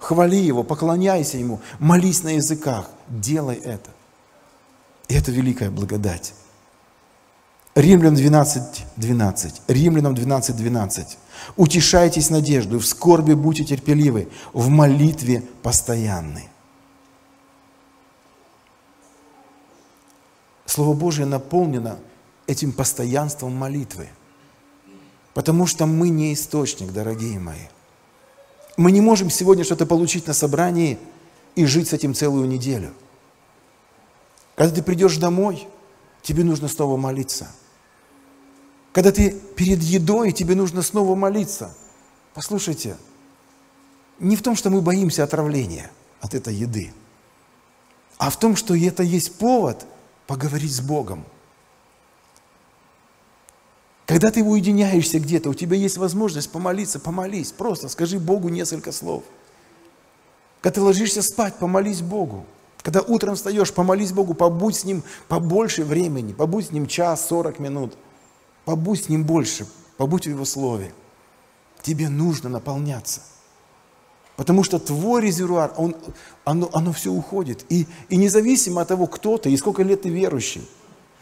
Хвали 0.00 0.36
Его, 0.36 0.64
поклоняйся 0.64 1.38
Ему, 1.38 1.60
молись 1.78 2.24
на 2.24 2.34
языках, 2.34 2.90
делай 3.08 3.56
это. 3.56 3.90
И 5.08 5.14
это 5.14 5.30
великая 5.30 5.70
благодать. 5.70 6.34
Римлянам 7.74 8.14
12, 8.14 8.86
12. 8.96 9.62
Римлянам 9.66 10.14
12, 10.14 10.56
12. 10.56 11.18
Утешайтесь 11.56 12.30
надеждой, 12.30 12.78
в 12.78 12.86
скорби 12.86 13.34
будьте 13.34 13.64
терпеливы, 13.64 14.28
в 14.52 14.68
молитве 14.68 15.42
постоянны. 15.62 16.48
Слово 20.66 20.94
Божие 20.94 21.26
наполнено 21.26 21.98
этим 22.46 22.72
постоянством 22.72 23.54
молитвы. 23.54 24.08
Потому 25.32 25.66
что 25.66 25.86
мы 25.86 26.10
не 26.10 26.32
источник, 26.32 26.92
дорогие 26.92 27.38
мои. 27.40 27.66
Мы 28.76 28.92
не 28.92 29.00
можем 29.00 29.30
сегодня 29.30 29.64
что-то 29.64 29.84
получить 29.84 30.26
на 30.26 30.32
собрании 30.32 30.98
и 31.56 31.66
жить 31.66 31.88
с 31.88 31.92
этим 31.92 32.14
целую 32.14 32.48
неделю. 32.48 32.92
Когда 34.54 34.74
ты 34.74 34.82
придешь 34.82 35.16
домой, 35.16 35.66
тебе 36.22 36.44
нужно 36.44 36.68
снова 36.68 36.96
молиться– 36.96 37.50
когда 38.94 39.10
ты 39.10 39.32
перед 39.32 39.82
едой, 39.82 40.30
тебе 40.30 40.54
нужно 40.54 40.80
снова 40.80 41.16
молиться. 41.16 41.74
Послушайте, 42.32 42.96
не 44.20 44.36
в 44.36 44.42
том, 44.42 44.54
что 44.54 44.70
мы 44.70 44.82
боимся 44.82 45.24
отравления 45.24 45.90
от 46.20 46.32
этой 46.32 46.54
еды, 46.54 46.94
а 48.18 48.30
в 48.30 48.38
том, 48.38 48.54
что 48.54 48.76
это 48.76 49.02
есть 49.02 49.36
повод 49.36 49.84
поговорить 50.28 50.72
с 50.72 50.80
Богом. 50.80 51.24
Когда 54.06 54.30
ты 54.30 54.44
уединяешься 54.44 55.18
где-то, 55.18 55.50
у 55.50 55.54
тебя 55.54 55.76
есть 55.76 55.96
возможность 55.96 56.52
помолиться, 56.52 57.00
помолись, 57.00 57.50
просто 57.50 57.88
скажи 57.88 58.20
Богу 58.20 58.48
несколько 58.48 58.92
слов. 58.92 59.24
Когда 60.60 60.74
ты 60.76 60.82
ложишься 60.82 61.22
спать, 61.22 61.56
помолись 61.56 62.00
Богу. 62.00 62.46
Когда 62.84 63.00
утром 63.00 63.34
встаешь, 63.34 63.72
помолись 63.72 64.12
Богу, 64.12 64.34
побудь 64.34 64.76
с 64.76 64.84
Ним 64.84 65.02
побольше 65.26 65.82
времени, 65.82 66.32
побудь 66.32 66.68
с 66.68 66.70
Ним 66.70 66.86
час, 66.86 67.26
сорок 67.26 67.58
минут– 67.58 67.94
Побудь 68.64 69.04
с 69.04 69.08
Ним 69.08 69.24
больше, 69.24 69.66
побудь 69.96 70.26
в 70.26 70.30
Его 70.30 70.44
Слове. 70.44 70.92
Тебе 71.82 72.08
нужно 72.08 72.48
наполняться. 72.48 73.20
Потому 74.36 74.64
что 74.64 74.78
твой 74.78 75.22
резервуар, 75.22 75.72
он, 75.76 75.94
оно, 76.44 76.70
оно 76.72 76.92
все 76.92 77.12
уходит. 77.12 77.64
И, 77.68 77.86
и 78.08 78.16
независимо 78.16 78.80
от 78.80 78.88
того, 78.88 79.06
кто 79.06 79.38
ты 79.38 79.52
и 79.52 79.56
сколько 79.56 79.82
лет 79.82 80.02
ты 80.02 80.08
верующий, 80.08 80.66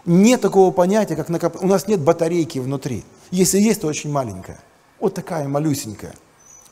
нет 0.07 0.41
такого 0.41 0.71
понятия, 0.71 1.17
как 1.17 1.29
накоп... 1.29 1.63
У 1.63 1.67
нас 1.67 1.89
нет 1.89 2.01
батарейки 2.01 2.59
внутри. 2.59 3.05
Если 3.31 3.59
есть, 3.59 3.81
то 3.81 3.89
очень 3.89 4.11
маленькая. 4.11 4.61
Вот 4.99 5.15
такая 5.15 5.47
малюсенькая. 5.47 6.15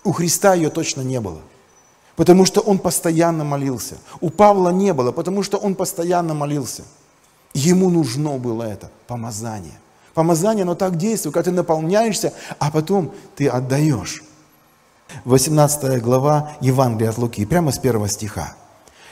У 0.03 0.13
Христа 0.13 0.55
ее 0.55 0.71
точно 0.71 1.03
не 1.03 1.21
было. 1.21 1.43
Потому 2.21 2.45
что 2.45 2.61
он 2.61 2.79
постоянно 2.79 3.45
молился. 3.45 3.97
У 4.21 4.29
Павла 4.29 4.69
не 4.69 4.93
было, 4.93 5.11
потому 5.11 5.43
что 5.43 5.57
он 5.57 5.75
постоянно 5.75 6.35
молился. 6.35 6.83
Ему 7.55 7.89
нужно 7.89 8.37
было 8.37 8.65
это 8.65 8.91
помазание. 9.07 9.81
Помазание, 10.13 10.65
оно 10.65 10.75
так 10.75 10.99
действует, 10.99 11.33
когда 11.33 11.51
ты 11.51 11.57
наполняешься, 11.57 12.35
а 12.59 12.71
потом 12.71 13.15
ты 13.37 13.49
отдаешь. 13.49 14.23
18 15.25 16.03
глава 16.03 16.53
Евангелия 16.61 17.09
от 17.09 17.17
Луки, 17.17 17.47
прямо 17.47 17.73
с 17.73 17.79
первого 17.79 18.07
стиха. 18.07 18.55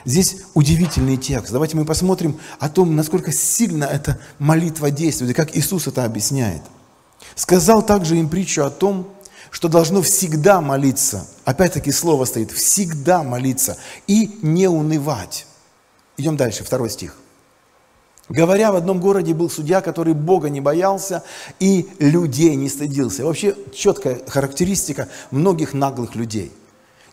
Здесь 0.04 0.42
удивительный 0.52 1.16
текст. 1.16 1.50
Давайте 1.50 1.78
мы 1.78 1.86
посмотрим 1.86 2.38
о 2.58 2.68
том, 2.68 2.94
насколько 2.94 3.32
сильно 3.32 3.84
эта 3.84 4.20
молитва 4.38 4.90
действует, 4.90 5.30
и 5.30 5.34
как 5.34 5.56
Иисус 5.56 5.86
это 5.86 6.04
объясняет. 6.04 6.60
Сказал 7.34 7.80
также 7.80 8.18
им 8.18 8.28
притчу 8.28 8.64
о 8.64 8.70
том, 8.70 9.08
что 9.50 9.68
должно 9.68 10.02
всегда 10.02 10.60
молиться. 10.60 11.26
Опять-таки 11.44 11.92
слово 11.92 12.24
стоит, 12.24 12.50
всегда 12.50 13.22
молиться 13.22 13.76
и 14.06 14.38
не 14.42 14.68
унывать. 14.68 15.46
Идем 16.16 16.36
дальше, 16.36 16.64
второй 16.64 16.90
стих. 16.90 17.16
Говоря, 18.28 18.72
в 18.72 18.76
одном 18.76 19.00
городе 19.00 19.32
был 19.32 19.48
судья, 19.48 19.80
который 19.80 20.12
Бога 20.12 20.50
не 20.50 20.60
боялся 20.60 21.22
и 21.60 21.88
людей 21.98 22.56
не 22.56 22.68
стыдился. 22.68 23.24
Вообще 23.24 23.56
четкая 23.74 24.20
характеристика 24.26 25.08
многих 25.30 25.72
наглых 25.72 26.14
людей. 26.14 26.52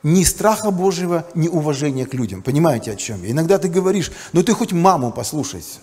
Ни 0.03 0.23
страха 0.23 0.71
Божьего, 0.71 1.25
ни 1.33 1.47
уважения 1.47 2.05
к 2.05 2.13
людям. 2.13 2.41
Понимаете, 2.41 2.91
о 2.91 2.95
чем 2.95 3.23
я? 3.23 3.31
Иногда 3.31 3.57
ты 3.57 3.69
говоришь, 3.69 4.11
ну 4.33 4.43
ты 4.43 4.53
хоть 4.53 4.73
маму 4.73 5.11
послушайся, 5.11 5.79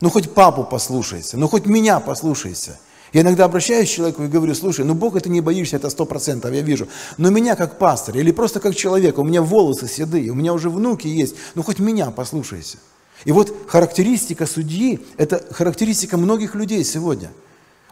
ну 0.00 0.10
хоть 0.10 0.32
папу 0.32 0.64
послушайся, 0.64 1.36
ну 1.36 1.48
хоть 1.48 1.66
меня 1.66 2.00
послушайся. 2.00 2.78
Я 3.16 3.22
иногда 3.22 3.46
обращаюсь 3.46 3.88
к 3.88 3.94
человеку 3.94 4.24
и 4.24 4.28
говорю, 4.28 4.54
слушай, 4.54 4.84
ну 4.84 4.92
Бог 4.92 5.16
это 5.16 5.30
не 5.30 5.40
боишься, 5.40 5.76
это 5.76 5.88
сто 5.88 6.04
процентов, 6.04 6.52
я 6.52 6.60
вижу. 6.60 6.86
Но 7.16 7.30
меня 7.30 7.56
как 7.56 7.78
пастор 7.78 8.18
или 8.18 8.30
просто 8.30 8.60
как 8.60 8.76
человека, 8.76 9.20
у 9.20 9.24
меня 9.24 9.40
волосы 9.40 9.88
седые, 9.88 10.30
у 10.30 10.34
меня 10.34 10.52
уже 10.52 10.68
внуки 10.68 11.06
есть, 11.06 11.34
ну 11.54 11.62
хоть 11.62 11.78
меня 11.78 12.10
послушайся. 12.10 12.76
И 13.24 13.32
вот 13.32 13.56
характеристика 13.68 14.44
судьи– 14.44 15.00
это 15.16 15.42
характеристика 15.50 16.18
многих 16.18 16.54
людей 16.54 16.84
сегодня, 16.84 17.32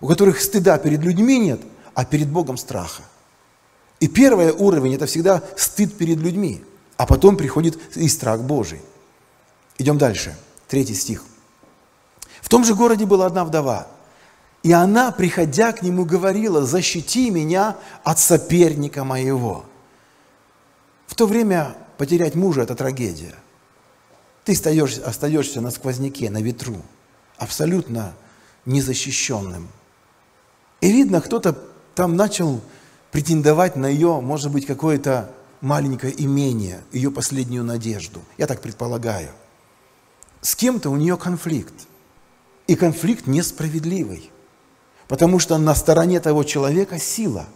у 0.03 0.09
которых 0.09 0.43
стыда 0.43 0.77
перед 0.77 1.01
людьми 1.01 1.39
нет, 1.39 1.63
а 1.95 2.05
перед 2.05 2.29
Богом 2.29 2.59
страха. 2.59 3.03
И 4.01 4.09
первый 4.09 4.51
уровень– 4.51 4.95
это 4.97 5.07
всегда 5.07 5.43
стыд 5.57 5.97
перед 5.97 6.19
людьми, 6.19 6.63
а 6.99 7.07
потом 7.07 7.39
приходит 7.39 7.79
и 7.97 8.09
страх 8.09 8.43
Божий. 8.43 8.83
Идем 9.79 9.97
дальше, 9.97 10.37
третий 10.69 10.93
стих. 10.93 11.25
В 12.43 12.51
том 12.51 12.63
же 12.63 12.75
городе 12.75 13.07
была 13.07 13.25
одна 13.25 13.47
вдова, 13.47 13.89
и 14.65 14.73
она, 14.73 15.13
приходя 15.13 15.73
к 15.73 15.83
нему, 15.83 16.07
говорила, 16.07 16.65
защити 16.65 17.29
меня 17.29 17.77
от 18.03 18.19
соперника 18.19 19.05
моего. 19.05 19.67
В 21.07 21.15
то 21.15 21.27
время 21.27 21.77
потерять 21.99 22.35
мужа– 22.35 22.63
это 22.63 22.75
трагедия. 22.75 23.35
Ты 24.43 24.53
остаешься, 24.53 25.07
остаешься 25.07 25.61
на 25.61 25.71
сквозняке, 25.71 26.31
на 26.31 26.41
ветру, 26.41 26.81
абсолютно 27.37 28.15
незащищенным. 28.65 29.69
И 30.81 30.91
видно, 30.91 31.21
кто-то 31.21 31.59
там 31.95 32.17
начал 32.17 32.63
претендовать 33.13 33.77
на 33.77 33.87
ее, 33.87 34.19
может 34.23 34.51
быть, 34.51 34.65
какое-то 34.65 35.31
маленькое 35.61 36.15
имение, 36.17 36.83
ее 36.91 37.11
последнюю 37.11 37.65
надежду. 37.65 38.23
Я 38.39 38.47
так 38.47 38.63
предполагаю. 38.63 39.29
С 40.41 40.57
кем-то 40.57 40.89
у 40.89 40.97
нее 40.97 41.19
конфликт. 41.19 41.75
И 42.67 42.77
конфликт 42.77 43.27
несправедливый. 43.27 44.31
Потому 45.09 45.39
что 45.39 45.59
на 45.59 45.75
стороне 45.75 46.21
того 46.21 46.45
человека 46.45 46.99
сила, 46.99 47.47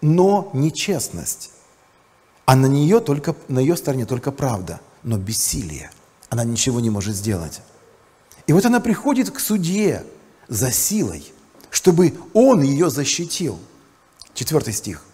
но 0.00 0.50
нечестность. 0.52 1.50
А 2.44 2.56
на 2.56 2.66
нее 2.66 3.00
только, 3.00 3.36
на 3.48 3.60
ее 3.60 3.76
стороне 3.76 4.06
только 4.06 4.32
правда– 4.32 4.80
но 5.02 5.16
бессилие. 5.16 5.90
Она 6.30 6.44
ничего 6.44 6.80
не 6.80 6.90
может 6.90 7.14
сделать. 7.14 7.60
И 8.46 8.52
вот 8.52 8.64
она 8.64 8.80
приходит 8.80 9.30
к 9.30 9.38
судье 9.38 10.04
за 10.48 10.70
силой, 10.70 11.32
чтобы 11.70 12.14
он 12.32 12.62
ее 12.62 12.90
защитил. 12.90 13.58
Четвертый 14.34 14.72
стих. 14.72 15.04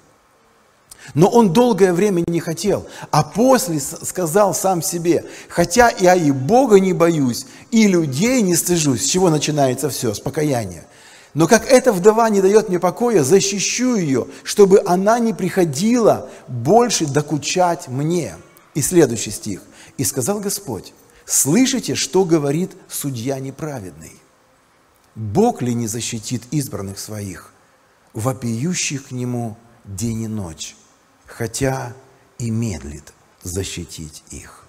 Но 1.14 1.28
он 1.28 1.52
долгое 1.52 1.92
время 1.92 2.22
не 2.28 2.40
хотел, 2.40 2.86
а 3.10 3.22
после 3.22 3.80
сказал 3.80 4.54
сам 4.54 4.82
себе, 4.82 5.24
хотя 5.48 5.90
я 5.90 6.14
и 6.14 6.30
Бога 6.30 6.78
не 6.80 6.92
боюсь, 6.92 7.46
и 7.70 7.86
людей 7.86 8.42
не 8.42 8.54
стыжусь. 8.54 9.06
С 9.06 9.08
чего 9.08 9.30
начинается 9.30 9.88
все? 9.88 10.12
С 10.12 10.20
покаяния. 10.20 10.86
Но 11.34 11.46
как 11.46 11.66
эта 11.66 11.92
вдова 11.92 12.30
не 12.30 12.40
дает 12.40 12.68
мне 12.68 12.78
покоя, 12.78 13.22
защищу 13.22 13.96
ее, 13.96 14.26
чтобы 14.44 14.82
она 14.86 15.18
не 15.18 15.34
приходила 15.34 16.30
больше 16.48 17.06
докучать 17.06 17.88
мне. 17.88 18.36
И 18.74 18.82
следующий 18.82 19.30
стих. 19.30 19.62
И 19.96 20.04
сказал 20.04 20.40
Господь, 20.40 20.92
слышите, 21.24 21.94
что 21.94 22.24
говорит 22.24 22.72
судья 22.88 23.40
неправедный? 23.40 24.12
Бог 25.14 25.62
ли 25.62 25.74
не 25.74 25.88
защитит 25.88 26.42
избранных 26.52 26.98
своих, 26.98 27.52
вопиющих 28.12 29.08
к 29.08 29.10
Нему 29.10 29.56
день 29.84 30.22
и 30.22 30.28
ночь, 30.28 30.76
хотя 31.26 31.92
и 32.38 32.50
медлит 32.50 33.12
защитить 33.42 34.22
их? 34.30 34.64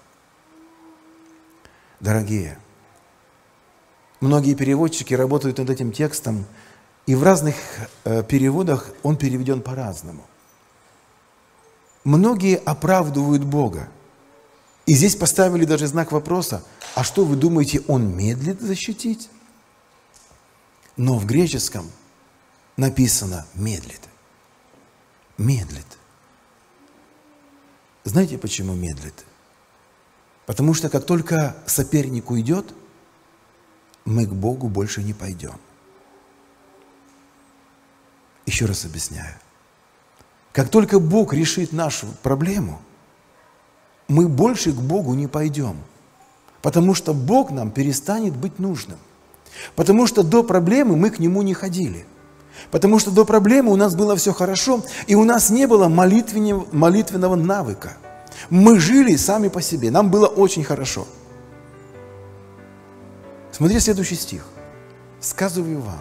Дорогие, 2.00 2.58
многие 4.20 4.54
переводчики 4.54 5.14
работают 5.14 5.58
над 5.58 5.70
этим 5.70 5.92
текстом, 5.92 6.46
и 7.06 7.14
в 7.14 7.22
разных 7.22 7.56
э, 8.04 8.22
переводах 8.22 8.90
он 9.02 9.16
переведен 9.16 9.62
по-разному. 9.62 10.24
Многие 12.04 12.56
оправдывают 12.56 13.44
Бога– 13.44 13.88
и 14.90 14.94
здесь 14.94 15.14
поставили 15.14 15.64
даже 15.64 15.86
знак 15.86 16.10
вопроса, 16.10 16.64
а 16.96 17.04
что 17.04 17.24
вы 17.24 17.36
думаете, 17.36 17.80
он 17.86 18.12
медлит 18.12 18.60
защитить? 18.60 19.30
Но 20.96 21.16
в 21.16 21.26
греческом 21.26 21.88
написано 22.76 23.46
медлит. 23.54 24.00
Медлит. 25.38 25.86
Знаете, 28.02 28.36
почему 28.36 28.74
медлит? 28.74 29.24
Потому 30.44 30.74
что 30.74 30.88
как 30.88 31.06
только 31.06 31.56
соперник 31.66 32.28
уйдет, 32.32 32.74
мы 34.10 34.26
к 34.26 34.32
Богу 34.32 34.68
больше 34.68 35.02
не 35.02 35.12
пойдем. 35.12 35.54
Еще 38.46 38.66
раз 38.66 38.84
объясняю. 38.84 39.34
Как 40.52 40.68
только 40.68 40.98
Бог 40.98 41.32
решит 41.32 41.72
нашу 41.72 42.06
проблему– 42.22 42.82
мы 44.10 44.26
больше 44.26 44.72
к 44.72 44.76
Богу 44.76 45.14
не 45.14 45.28
пойдем, 45.28 45.76
потому 46.62 46.94
что 46.94 47.14
Бог 47.14 47.52
нам 47.52 47.70
перестанет 47.70 48.36
быть 48.36 48.58
нужным. 48.58 48.98
Потому 49.76 50.06
что 50.08 50.24
до 50.24 50.42
проблемы 50.42 50.96
мы 50.96 51.10
к 51.10 51.20
Нему 51.20 51.42
не 51.42 51.54
ходили. 51.54 52.04
Потому 52.72 52.98
что 52.98 53.12
до 53.12 53.24
проблемы 53.24 53.72
у 53.72 53.76
нас 53.76 53.94
было 53.94 54.16
все 54.16 54.32
хорошо, 54.32 54.82
и 55.06 55.14
у 55.14 55.24
нас 55.24 55.50
не 55.50 55.66
было 55.66 55.88
молитвенного, 55.88 57.36
навыка. 57.36 57.96
Мы 58.50 58.80
жили 58.80 59.14
сами 59.14 59.46
по 59.48 59.62
себе, 59.62 59.92
нам 59.92 60.10
было 60.10 60.26
очень 60.26 60.64
хорошо. 60.64 61.06
Смотри 63.60 63.78
следующий 63.78 64.14
стих. 64.14 64.46
«Сказываю 65.20 65.82
вам, 65.82 66.00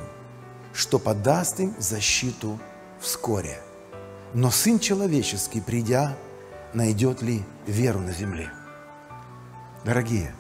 что 0.72 0.98
подаст 0.98 1.60
им 1.60 1.76
защиту 1.78 2.58
вскоре, 3.02 3.60
но 4.34 4.50
Сын 4.50 4.80
Человеческий, 4.80 5.60
придя, 5.60 6.16
найдет 6.74 7.22
ли 7.22 7.44
веру 7.68 8.00
на 8.00 8.14
земле. 8.14 8.50
Дорогие, 9.84 10.34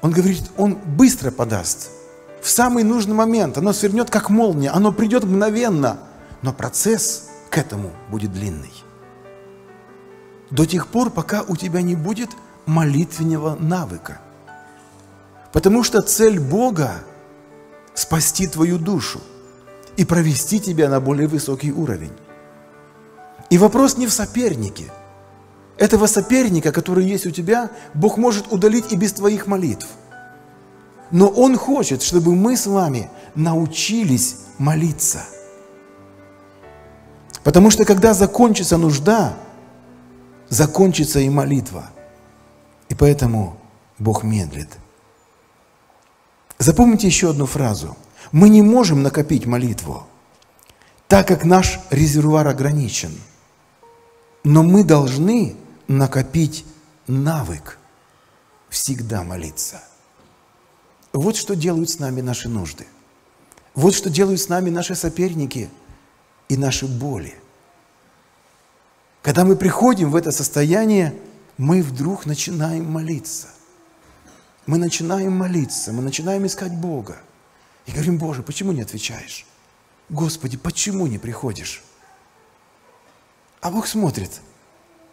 он 0.00 0.12
говорит, 0.12 0.44
он 0.56 0.76
быстро 0.76 1.32
подаст. 1.32 1.90
В 2.40 2.48
самый 2.48 2.84
нужный 2.84 3.16
момент 3.16 3.58
оно 3.58 3.72
свернет, 3.72 4.08
как 4.08 4.30
молния, 4.30 4.70
оно 4.70 4.92
придет 4.92 5.24
мгновенно, 5.24 5.98
но 6.42 6.52
процесс 6.52 7.28
к 7.50 7.58
этому 7.58 7.90
будет 8.08 8.32
длинный. 8.32 8.84
До 10.52 10.64
тех 10.64 10.86
пор, 10.86 11.10
пока 11.10 11.42
у 11.42 11.56
тебя 11.56 11.82
не 11.82 11.96
будет 11.96 12.30
молитвенного 12.66 13.56
навыка. 13.56 14.20
Потому 15.58 15.82
что 15.82 16.02
цель 16.02 16.38
Бога– 16.38 17.02
спасти 17.94 18.46
твою 18.46 18.78
душу 18.78 19.20
и 19.96 20.04
провести 20.04 20.60
тебя 20.60 20.88
на 20.88 21.00
более 21.00 21.26
высокий 21.26 21.72
уровень. 21.72 22.12
И 23.50 23.58
вопрос 23.58 23.96
не 23.96 24.06
в 24.06 24.12
сопернике– 24.12 24.84
этого 25.76 26.06
соперника, 26.06 26.70
который 26.70 27.04
есть 27.06 27.26
у 27.26 27.32
тебя, 27.32 27.70
Бог 27.92 28.18
может 28.18 28.52
удалить 28.52 28.92
и 28.92 28.96
без 28.96 29.14
твоих 29.14 29.48
молитв. 29.48 29.88
Но 31.10 31.26
Он 31.26 31.56
хочет, 31.56 32.02
чтобы 32.02 32.36
мы 32.36 32.56
с 32.56 32.68
вами 32.68 33.10
научились 33.34 34.36
молиться. 34.58 35.24
Потому 37.42 37.72
что 37.72 37.84
когда 37.84 38.14
закончится 38.14 38.76
нужда, 38.76 39.34
закончится 40.48 41.18
и 41.18 41.28
молитва. 41.28 41.90
И 42.88 42.94
поэтому 42.94 43.56
Бог 43.98 44.22
медлит. 44.22 44.68
Запомните 46.58 47.06
еще 47.06 47.30
одну 47.30 47.46
фразу. 47.46 47.96
Мы 48.32 48.48
не 48.48 48.62
можем 48.62 49.02
накопить 49.02 49.46
молитву, 49.46 50.06
так 51.06 51.28
как 51.28 51.44
наш 51.44 51.80
резервуар 51.90 52.46
ограничен. 52.48 53.12
Но 54.44 54.62
мы 54.62 54.84
должны 54.84 55.56
накопить 55.86 56.64
навык 57.06 57.78
всегда 58.68 59.22
молиться. 59.22 59.82
Вот 61.12 61.36
что 61.36 61.54
делают 61.54 61.90
с 61.90 61.98
нами 61.98 62.20
наши 62.20 62.48
нужды. 62.48 62.86
Вот 63.74 63.94
что 63.94 64.10
делают 64.10 64.40
с 64.40 64.48
нами 64.48 64.70
наши 64.70 64.94
соперники 64.94 65.70
и 66.48 66.56
наши 66.56 66.86
боли. 66.86 67.34
Когда 69.22 69.44
мы 69.44 69.56
приходим 69.56 70.10
в 70.10 70.16
это 70.16 70.32
состояние, 70.32 71.14
мы 71.56 71.82
вдруг 71.82 72.26
начинаем 72.26 72.90
молиться. 72.90 73.48
Мы 74.68 74.78
начинаем 74.78 75.32
молиться, 75.32 75.92
мы 75.92 76.02
начинаем 76.02 76.46
искать 76.46 76.72
Бога. 76.72 77.20
И 77.86 77.90
говорим, 77.90 78.18
Боже, 78.18 78.44
почему 78.44 78.70
не 78.70 78.82
отвечаешь? 78.82 79.44
Господи, 80.08 80.56
почему 80.56 81.08
не 81.08 81.18
приходишь? 81.18 81.82
А 83.60 83.72
Бог 83.72 83.88
смотрит– 83.88 84.40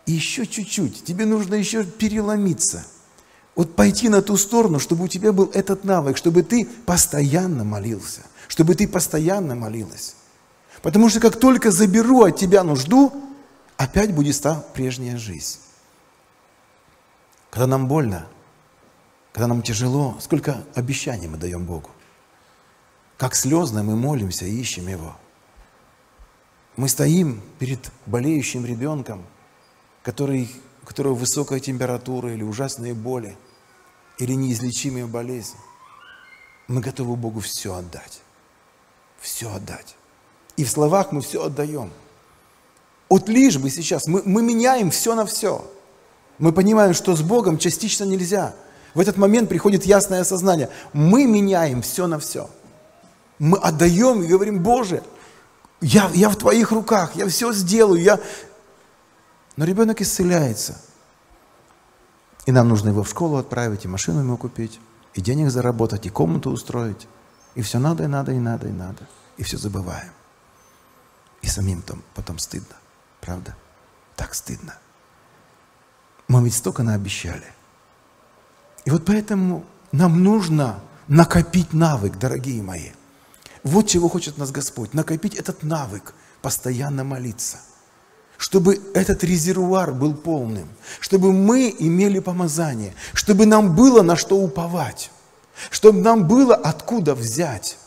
и 0.05 0.11
еще 0.11 0.45
чуть-чуть, 0.45 1.03
тебе 1.03 1.25
нужно 1.25 1.55
еще 1.55 1.83
переломиться. 1.83 2.85
Вот 3.55 3.75
пойти 3.75 4.09
на 4.09 4.21
ту 4.21 4.37
сторону, 4.37 4.79
чтобы 4.79 5.05
у 5.05 5.07
тебя 5.07 5.31
был 5.31 5.49
этот 5.53 5.83
навык, 5.83 6.17
чтобы 6.17 6.43
ты 6.43 6.65
постоянно 6.85 7.63
молился, 7.63 8.21
чтобы 8.47 8.75
ты 8.75 8.87
постоянно 8.87 9.55
молилась. 9.55 10.15
Потому 10.81 11.09
что 11.09 11.19
как 11.19 11.39
только 11.39 11.71
заберу 11.71 12.23
от 12.23 12.37
тебя 12.37 12.63
нужду, 12.63 13.13
опять 13.77 14.13
будет 14.13 14.39
та 14.41 14.55
прежняя 14.73 15.17
жизнь. 15.17 15.59
Когда 17.49 17.65
нам 17.65 17.87
больно, 17.87 18.27
когда 19.35 19.47
нам 19.47 19.61
тяжело, 19.61 20.15
сколько 20.21 20.63
обещаний 20.75 21.27
мы 21.27 21.35
даем 21.35 21.65
Богу. 21.65 21.89
Как 23.17 23.35
слезно 23.35 23.83
мы 23.83 23.97
молимся 23.97 24.45
и 24.45 24.55
ищем 24.57 24.87
Его. 24.87 25.13
Мы 26.77 26.87
стоим 26.87 27.41
перед 27.59 27.91
болеющим 28.05 28.65
ребенком, 28.65 29.25
который, 30.03 30.49
у 30.81 30.85
которого 30.85 31.15
высокая 31.15 31.59
температура 31.59 32.31
или 32.31 32.43
ужасные 32.43 32.93
боли, 32.93 33.35
или 34.19 34.31
неизлечимая 34.31 35.05
болезнь. 35.05 35.57
Мы 36.69 36.79
готовы 36.79 37.17
Богу 37.17 37.41
все 37.41 37.75
отдать. 37.75 38.21
Все 39.19 39.53
отдать. 39.53 39.97
И 40.55 40.63
в 40.63 40.69
словах 40.69 41.11
мы 41.11 41.19
все 41.19 41.43
отдаем. 41.43 41.91
Вот 43.09 43.27
лишь 43.27 43.57
бы 43.57 43.69
сейчас, 43.69 44.07
мы, 44.07 44.21
мы 44.23 44.41
меняем 44.41 44.91
все 44.91 45.13
на 45.13 45.25
все. 45.25 45.69
Мы 46.39 46.53
понимаем, 46.53 46.93
что 46.93 47.17
с 47.17 47.21
Богом 47.21 47.57
частично 47.57 48.05
нельзя. 48.05 48.55
В 48.95 48.99
этот 49.01 49.17
момент 49.17 49.49
приходит 49.49 49.85
ясное 49.85 50.21
осознание. 50.21 50.69
Мы 50.93 51.27
меняем 51.27 51.81
все 51.81 52.07
на 52.07 52.17
все. 52.17 52.49
Мы 53.37 53.57
отдаем 53.57 54.23
и 54.23 54.27
говорим, 54.27 54.63
Боже, 54.63 55.03
я, 55.81 56.09
я 56.13 56.29
в 56.29 56.37
твоих 56.37 56.71
руках, 56.71 57.15
я 57.15 57.27
все 57.27 57.51
сделаю. 57.51 58.01
Я... 58.01 58.19
Но 59.57 59.65
ребенок 59.65 60.01
исцеляется. 60.01 60.81
И 62.45 62.51
нам 62.53 62.69
нужно 62.69 62.89
его 62.89 63.03
в 63.03 63.09
школу 63.09 63.35
отправить, 63.35 63.83
и 63.83 63.89
машину 63.89 64.19
ему 64.19 64.37
купить, 64.37 64.79
и 65.13 65.21
денег 65.21 65.49
заработать, 65.49 66.05
и 66.05 66.09
комнату 66.09 66.49
устроить. 66.49 67.07
И 67.55 67.61
все 67.61 67.79
надо, 67.79 68.05
и 68.05 68.07
надо, 68.07 68.31
и 68.31 68.39
надо, 68.39 68.67
и 68.67 68.71
надо. 68.71 69.07
И 69.35 69.43
все 69.43 69.57
забываем. 69.57 70.11
И 71.41 71.47
самим 71.47 71.81
там 71.81 72.01
потом 72.13 72.39
стыдно. 72.39 72.75
Правда? 73.19 73.55
Так 74.15 74.33
стыдно. 74.33 74.77
Мы 76.29 76.43
ведь 76.45 76.53
столько 76.53 76.81
наобещали. 76.83 77.55
И 78.85 78.91
вот 78.91 79.03
поэтому 79.05 79.65
нам 79.91 80.23
нужно 80.23 80.79
накопить 81.07 81.73
навык, 81.73 82.17
дорогие 82.17 82.61
мои. 82.61 82.91
Вот 83.63 83.87
чего 83.87 84.07
хочет 84.09 84.37
нас 84.37 84.51
Господь. 84.51 84.93
Накопить 84.93 85.35
этот 85.35 85.63
навык, 85.63 86.13
постоянно 86.41 87.03
молиться. 87.03 87.57
Чтобы 88.37 88.79
этот 88.93 89.23
резервуар 89.23 89.91
был 89.91 90.13
полным. 90.13 90.67
Чтобы 90.99 91.33
мы 91.33 91.75
имели 91.77 92.19
помазание. 92.19 92.93
Чтобы 93.13 93.47
нам 93.47 93.75
было 93.75 94.03
на 94.03 94.15
что 94.15 94.37
уповать. 94.37 95.09
Чтобы 95.71 96.01
нам 96.01 96.27
было 96.27 96.53
откуда 96.53 97.15
взять. 97.15 97.77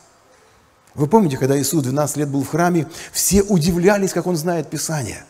Вы 0.94 1.06
помните, 1.06 1.36
когда 1.36 1.56
Иисус 1.60 1.84
12 1.84 2.16
лет 2.16 2.28
был 2.28 2.42
в 2.42 2.48
храме, 2.48 2.88
все 3.12 3.42
удивлялись, 3.42 4.12
как 4.12 4.26
Он 4.26 4.36
знает 4.36 4.68
Писание. 4.68 5.24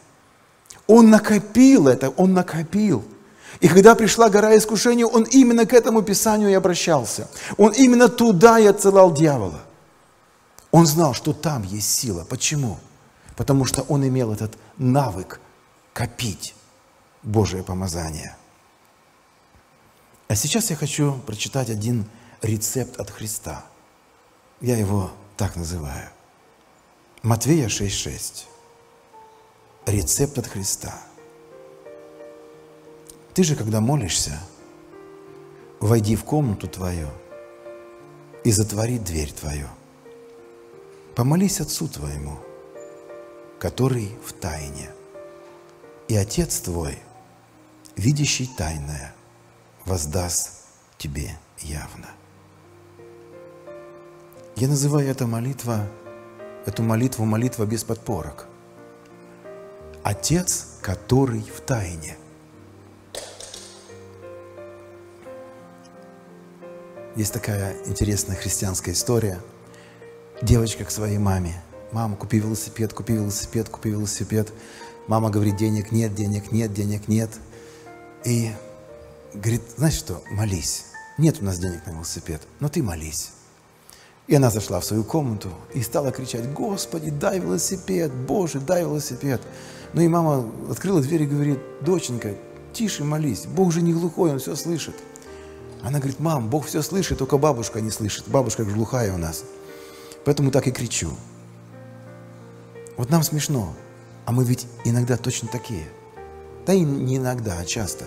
Он 0.87 1.11
накопил 1.11 1.88
это, 1.88 2.09
Он 2.11 2.33
накопил– 2.33 3.04
и 3.61 3.68
когда 3.68 3.94
пришла 3.94 4.28
гора 4.28 4.56
искушения, 4.56 5.06
он 5.06 5.24
именно 5.24 5.66
к 5.66 5.72
этому 5.72 6.02
Писанию 6.02 6.50
и 6.50 6.54
обращался. 6.54 7.28
Он 7.56 7.72
именно 7.72 8.08
туда 8.08 8.58
и 8.58 8.66
отсылал 8.66 9.12
дьявола. 9.12 9.61
Он 10.70 10.87
знал, 10.87 11.14
что 11.14 11.32
там 11.32 11.62
есть 11.62 11.90
сила. 11.90 12.24
Почему? 12.24 12.78
Потому 13.37 13.64
что 13.64 13.82
он 13.82 14.06
имел 14.06 14.32
этот 14.32 14.56
навык 14.76 15.40
копить 15.92 16.54
Божие 17.22 17.62
помазание. 17.62 18.37
А 20.28 20.34
сейчас 20.34 20.70
я 20.70 20.76
хочу 20.76 21.14
прочитать 21.26 21.70
один 21.70 22.04
рецепт 22.42 23.00
от 23.00 23.11
Христа. 23.11 23.64
Я 24.61 24.76
его 24.76 25.11
так 25.37 25.56
называю. 25.56 26.11
Матвея 27.22 27.68
6.6. 27.68 28.44
Рецепт 29.87 30.38
от 30.38 30.46
Христа– 30.46 30.94
ты 33.38 33.44
же, 33.44 33.55
когда 33.55 33.81
молишься, 33.81 34.37
войди 35.79 36.16
в 36.16 36.24
комнату 36.24 36.66
твою 36.66 37.07
и 38.42 38.51
затвори 38.51 38.98
дверь 38.98 39.33
твою. 39.33 39.68
Помолись 41.14 41.61
Отцу 41.61 41.87
твоему, 41.87 42.37
который 43.61 44.11
в 44.27 44.33
тайне. 44.33 44.90
И 46.09 46.16
Отец 46.16 46.62
твой, 46.62 46.98
видящий 47.94 48.51
тайное, 48.59 49.14
воздаст 49.85 50.64
тебе 50.96 51.38
явно. 51.61 52.09
Я 54.57 54.66
называю 54.66 55.09
это 55.09 55.29
молитва, 55.29 55.87
эту 56.66 56.83
молитву 56.83 57.24
молитва 57.24 57.66
без 57.66 57.85
подпорок. 57.85 58.48
Отец, 60.03 60.79
который 60.83 61.42
в 61.42 61.61
тайне– 61.61 62.16
Есть 67.18 67.33
такая 67.33 67.74
интересная 67.87 68.37
христианская 68.37 68.92
история. 68.92 69.40
Девочка 70.40 70.85
к 70.85 70.90
своей 70.92 71.18
маме. 71.18 71.61
Мама, 71.90 72.14
купи 72.14 72.38
велосипед, 72.38 72.92
купи 72.92 73.14
велосипед, 73.14 73.68
купи 73.68 73.90
велосипед. 73.90 74.52
Мама 75.09 75.28
говорит, 75.28 75.57
денег 75.57 75.90
нет, 75.90 76.14
денег 76.14 76.52
нет, 76.52 76.72
денег 76.72 77.09
нет. 77.09 77.28
И 78.24 78.52
говорит, 79.35 79.62
знаешь 79.76 79.96
что, 79.96 80.22
молись. 80.31 80.85
Нет 81.18 81.38
у 81.40 81.44
нас 81.44 81.59
денег 81.59 81.85
на 81.87 81.90
велосипед, 81.90 82.40
но 82.61 82.68
ты 82.68 82.85
молись. 82.85 83.31
И 84.28 84.37
она 84.37 84.48
зашла 84.48 84.78
в 84.78 84.85
свою 84.85 85.02
комнату 85.02 85.50
и 85.74 85.83
стала 85.83 86.12
кричать, 86.12 86.48
Господи, 86.52 87.11
дай 87.11 87.40
велосипед, 87.40 88.14
Боже, 88.14 88.61
дай 88.61 88.83
велосипед. 88.83 89.40
Ну 89.92 90.02
и 90.02 90.07
мама 90.07 90.48
открыла 90.70 91.00
дверь 91.00 91.24
и 91.24 91.26
говорит, 91.26 91.59
доченька, 91.81 92.37
тише 92.72 93.02
молись, 93.02 93.46
Бог 93.46 93.72
же 93.72 93.83
не 93.83 93.92
глухой, 93.92 94.31
Он 94.31 94.38
все 94.38 94.54
слышит. 94.54 94.94
Она 95.82 95.98
говорит, 95.98 96.20
мам, 96.20 96.48
Бог 96.48 96.66
все 96.66 96.82
слышит, 96.82 97.18
только 97.18 97.38
бабушка 97.38 97.80
не 97.80 97.90
слышит. 97.90 98.28
Бабушка 98.28 98.64
глухая 98.64 99.12
у 99.14 99.18
нас. 99.18 99.44
Поэтому 100.24 100.50
так 100.50 100.66
и 100.66 100.72
кричу. 100.72 101.10
Вот 102.96 103.10
нам 103.10 103.22
смешно, 103.22 103.74
а 104.26 104.32
мы 104.32 104.44
ведь 104.44 104.66
иногда 104.84 105.16
точно 105.16 105.48
такие. 105.48 105.86
Да 106.66 106.74
и 106.74 106.80
не 106.80 107.16
иногда, 107.16 107.58
а 107.58 107.64
часто. 107.64 108.04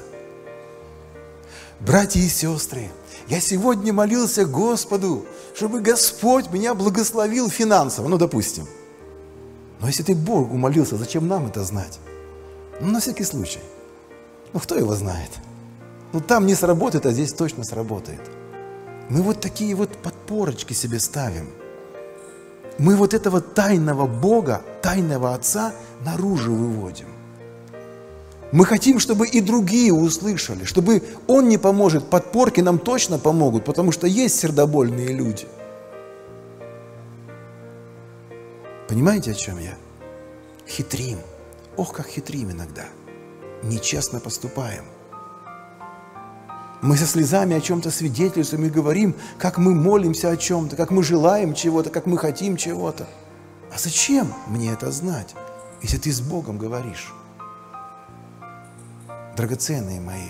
Братья 1.79 2.19
и 2.19 2.27
сестры, 2.27 2.89
я 3.27 3.39
сегодня 3.39 3.91
молился 3.91 4.45
Господу, 4.45 5.25
чтобы 5.55 5.81
Господь 5.81 6.51
меня 6.51 6.75
благословил 6.75 7.49
финансово, 7.49 8.07
ну, 8.07 8.17
допустим. 8.17 8.67
Но 9.79 9.87
если 9.87 10.03
ты 10.03 10.13
Богу 10.13 10.57
молился, 10.57 10.97
зачем 10.97 11.27
нам 11.27 11.47
это 11.47 11.63
знать? 11.63 11.99
Ну, 12.81 12.91
на 12.91 12.99
всякий 12.99 13.23
случай. 13.23 13.61
Ну, 14.53 14.59
кто 14.59 14.75
его 14.75 14.93
знает? 14.93 15.31
Ну 16.13 16.19
там 16.19 16.45
не 16.45 16.55
сработает, 16.55 17.05
а 17.05 17.11
здесь 17.11 17.33
точно 17.33 17.63
сработает. 17.63 18.19
Мы 19.09 19.21
вот 19.21 19.39
такие 19.39 19.75
вот 19.75 19.97
подпорочки 19.97 20.73
себе 20.73 20.99
ставим. 20.99 21.49
Мы 22.77 22.95
вот 22.95 23.13
этого 23.13 23.41
тайного 23.41 24.07
Бога, 24.07 24.61
тайного 24.81 25.33
Отца 25.33 25.73
наружу 26.05 26.53
выводим. 26.53 27.07
Мы 28.51 28.65
хотим, 28.65 28.99
чтобы 28.99 29.27
и 29.27 29.39
другие 29.39 29.93
услышали, 29.93 30.65
чтобы 30.65 31.03
Он 31.27 31.47
не 31.47 31.57
поможет, 31.57 32.09
подпорки 32.09 32.59
нам 32.59 32.79
точно 32.79 33.17
помогут, 33.17 33.63
потому 33.63 33.93
что 33.93 34.07
есть 34.07 34.39
сердобольные 34.39 35.07
люди. 35.07 35.47
Понимаете, 38.89 39.31
о 39.31 39.35
чем 39.35 39.57
я? 39.59 39.77
Хитрим. 40.67 41.19
Ох, 41.77 41.93
как 41.93 42.07
хитрим 42.07 42.51
иногда. 42.51 42.85
Нечестно 43.63 44.19
поступаем– 44.19 44.83
мы 46.81 46.97
со 46.97 47.05
слезами 47.05 47.55
о 47.55 47.61
чем-то 47.61 47.91
свидетельствуем 47.91 48.65
и 48.65 48.69
говорим, 48.69 49.15
как 49.37 49.57
мы 49.57 49.75
молимся 49.75 50.31
о 50.31 50.37
чем-то, 50.37 50.75
как 50.75 50.89
мы 50.89 51.03
желаем 51.03 51.53
чего-то, 51.53 51.91
как 51.91 52.07
мы 52.07 52.17
хотим 52.17 52.57
чего-то. 52.57 53.07
А 53.71 53.77
зачем 53.77 54.33
мне 54.47 54.71
это 54.71 54.91
знать, 54.91 55.35
если 55.81 55.97
ты 55.97 56.11
с 56.11 56.21
Богом 56.21 56.57
говоришь? 56.57 57.13
Драгоценные 59.37 60.01
мои, 60.01 60.29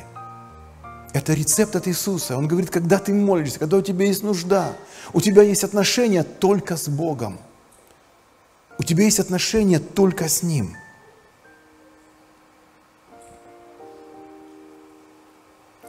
это 1.14 1.34
рецепт 1.34 1.76
от 1.76 1.88
Иисуса. 1.88 2.38
Он 2.38 2.48
говорит, 2.48 2.70
когда 2.70 3.00
ты 3.00 3.14
молишься, 3.14 3.58
когда 3.58 3.78
у 3.78 3.82
тебя 3.82 4.06
есть 4.06 4.24
нужда, 4.24 4.74
у 5.14 5.22
тебя 5.22 5.44
есть 5.44 5.64
отношения 5.64 6.24
только 6.24 6.76
с 6.76 6.88
Богом. 6.90 7.40
У 8.78 8.84
тебя 8.84 9.06
есть 9.06 9.20
отношения 9.20 9.80
только 9.80 10.28
с 10.28 10.44
Ним– 10.44 10.76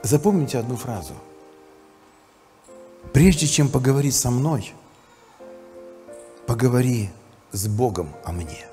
Запомните 0.03 0.59
одну 0.59 0.77
фразу. 0.77 1.15
Прежде 3.13 3.47
чем 3.47 3.69
поговорить 3.69 4.15
со 4.15 4.31
мной, 4.31 4.73
поговори 6.47 7.11
с 7.53 7.67
Богом 7.67 8.11
о 8.25 8.33
мне. 8.33 8.67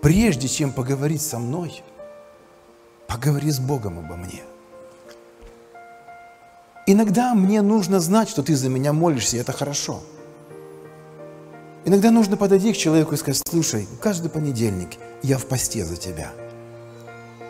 Прежде 0.00 0.48
чем 0.48 0.72
поговорить 0.72 1.22
со 1.22 1.38
мной, 1.38 1.82
Поговори 3.08 3.50
с 3.50 3.58
Богом 3.58 3.98
обо 3.98 4.16
мне. 4.16 4.42
Иногда 6.86 7.34
мне 7.34 7.62
нужно 7.62 8.00
знать, 8.00 8.28
что 8.28 8.42
ты 8.42 8.54
за 8.54 8.68
меня 8.68 8.92
молишься, 8.92 9.38
и 9.38 9.40
это 9.40 9.52
хорошо. 9.52 10.02
Иногда 11.86 12.10
нужно 12.10 12.36
подойти 12.36 12.74
к 12.74 12.76
человеку 12.76 13.14
и 13.14 13.16
сказать, 13.16 13.42
слушай, 13.48 13.88
каждый 14.02 14.30
понедельник 14.30 14.90
я 15.22 15.38
в 15.38 15.46
посте 15.46 15.86
за 15.86 15.96
тебя. 15.96 16.32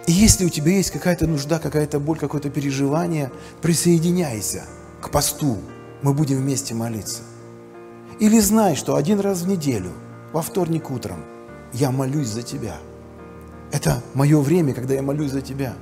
И 0.07 0.13
если 0.13 0.45
у 0.45 0.49
тебя 0.49 0.73
есть 0.73 0.91
какая-то 0.91 1.27
нужда, 1.27 1.59
какая-то 1.59 2.01
боль, 2.01 2.19
какое-то 2.19 2.51
переживание, 2.51 3.31
присоединяйся 3.61 4.65
к 5.01 5.11
посту. 5.11 5.59
Мы 6.03 6.15
будем 6.15 6.39
вместе 6.39 6.75
молиться. 6.75 7.23
Или 8.21 8.41
знай, 8.41 8.75
что 8.75 8.97
один 8.97 9.21
раз 9.21 9.43
в 9.43 9.49
неделю, 9.49 9.93
во 10.33 10.43
вторник 10.43 10.91
утром, 10.91 11.25
я 11.73 11.91
молюсь 11.91 12.29
за 12.29 12.43
тебя. 12.43 12.77
Это 13.73 14.03
мое 14.15 14.41
время, 14.41 14.75
когда 14.75 14.95
я 14.95 15.03
молюсь 15.03 15.33
за 15.33 15.43
тебя. 15.43 15.75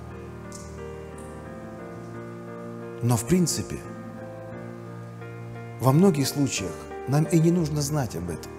Но 3.02 3.16
в 3.16 3.26
принципе, 3.26 3.76
во 5.80 5.92
многих 5.92 6.26
случаях 6.26 6.72
нам 7.08 7.24
и 7.24 7.38
не 7.38 7.50
нужно 7.50 7.80
знать 7.80 8.16
об 8.16 8.30
этом. 8.30 8.50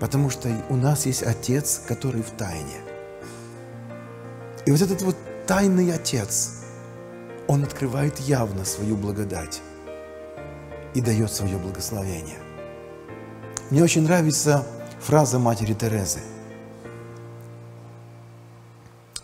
Потому 0.00 0.30
что 0.30 0.48
у 0.68 0.76
нас 0.76 1.06
есть 1.06 1.22
Отец, 1.22 1.80
который 1.86 2.22
в 2.22 2.30
тайне. 2.30 2.91
И 4.64 4.70
вот 4.70 4.80
этот 4.80 5.02
вот 5.02 5.16
тайный 5.46 5.92
Отец, 5.92 6.62
Он 7.48 7.64
открывает 7.64 8.18
явно 8.20 8.64
свою 8.64 8.96
благодать 8.96 9.60
и 10.94 11.00
дает 11.00 11.32
свое 11.32 11.58
благословение. 11.58 12.38
Мне 13.70 13.82
очень 13.82 14.02
нравится 14.02 14.66
фраза 15.00 15.38
матери 15.38 15.74
Терезы. 15.74 16.20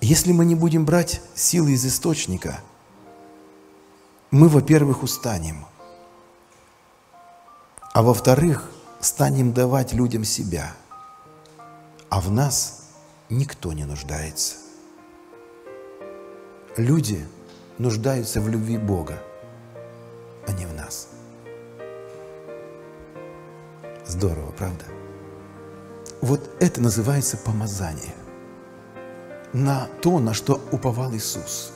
Если 0.01 0.33
мы 0.33 0.44
не 0.44 0.55
будем 0.55 0.85
брать 0.85 1.20
силы 1.35 1.72
из 1.72 1.85
источника, 1.85 2.61
мы, 4.31 4.48
во-первых, 4.48 5.03
устанем, 5.03 5.66
а 7.92 8.03
во-вторых, 8.03 8.70
станем 9.01 9.53
давать 9.53 9.92
людям 9.92 10.24
себя, 10.24 10.72
а 12.09 12.20
в 12.20 12.31
нас 12.31 12.87
никто 13.29 13.72
не 13.72 13.85
нуждается. 13.85 14.67
Люди 16.79 17.27
нуждаются 17.79 18.41
в 18.41 18.49
любви 18.49 18.79
Бога, 18.79 19.21
а 20.47 20.53
не 20.53 20.64
в 20.64 20.73
нас. 20.75 21.09
Здорово, 24.07 24.53
правда? 24.53 24.85
Вот 26.21 26.49
это 26.61 26.81
называется 26.81 27.37
помазание 27.37 28.14
на 29.53 29.88
то, 30.03 30.21
на 30.21 30.35
что 30.35 30.61
уповал 30.71 31.12
Иисус. 31.14 31.73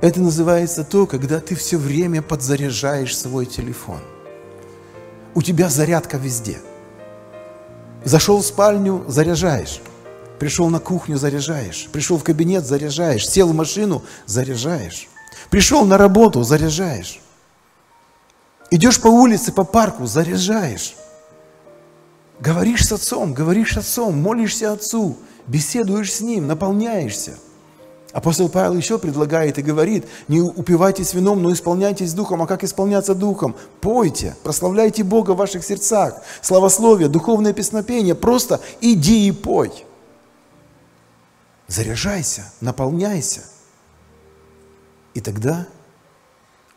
Это 0.00 0.20
называется 0.20 0.82
то, 0.82 1.06
когда 1.06 1.38
ты 1.38 1.54
все 1.54 1.78
время 1.78 2.22
подзаряжаешь 2.22 3.16
свой 3.16 3.46
телефон. 3.46 4.00
У 5.34 5.42
тебя 5.42 5.68
зарядка 5.68 6.16
везде. 6.16 6.58
Зашел 8.02 8.38
в 8.38 8.44
спальню, 8.44 9.04
заряжаешь. 9.06 9.80
Пришел 10.38 10.68
на 10.68 10.80
кухню, 10.80 11.16
заряжаешь. 11.18 11.88
Пришел 11.92 12.18
в 12.18 12.24
кабинет, 12.24 12.64
заряжаешь. 12.64 13.28
Сел 13.28 13.48
в 13.48 13.54
машину, 13.54 14.02
заряжаешь. 14.26 15.08
Пришел 15.50 15.84
на 15.84 15.98
работу, 15.98 16.42
заряжаешь. 16.42 17.20
Идешь 18.70 19.00
по 19.00 19.08
улице, 19.08 19.52
по 19.52 19.64
парку, 19.64 20.06
заряжаешь. 20.06 20.94
Говоришь 22.40 22.86
с 22.86 22.92
отцом, 22.92 23.34
говоришь 23.34 23.74
с 23.74 23.76
отцом, 23.76 24.20
молишься 24.20 24.72
отцу, 24.72 25.16
беседуешь 25.46 26.12
с 26.12 26.20
ним, 26.20 26.46
наполняешься. 26.46 27.38
Апостол 28.12 28.48
Павел 28.48 28.74
еще 28.74 28.98
предлагает 28.98 29.58
и 29.58 29.62
говорит, 29.62 30.06
не 30.28 30.40
упивайтесь 30.40 31.14
вином, 31.14 31.42
но 31.42 31.52
исполняйтесь 31.52 32.12
духом. 32.12 32.42
А 32.42 32.46
как 32.46 32.62
исполняться 32.62 33.14
духом? 33.14 33.54
Пойте, 33.80 34.34
прославляйте 34.42 35.02
Бога 35.02 35.32
в 35.32 35.36
ваших 35.36 35.64
сердцах. 35.64 36.20
Славословие, 36.42 37.08
духовное 37.08 37.52
песнопение. 37.52 38.14
Просто 38.14 38.60
иди 38.80 39.28
и 39.28 39.32
пой. 39.32 39.84
Заряжайся, 41.68 42.52
наполняйся. 42.60 43.44
И 45.14 45.20
тогда 45.20 45.66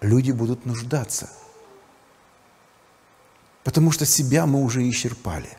люди 0.02 0.32
будут 0.32 0.66
нуждаться– 0.66 1.30
Потому 3.66 3.92
что 3.92 4.06
себя 4.06 4.46
мы 4.46 4.62
уже 4.62 4.88
исчерпали. 4.88 5.50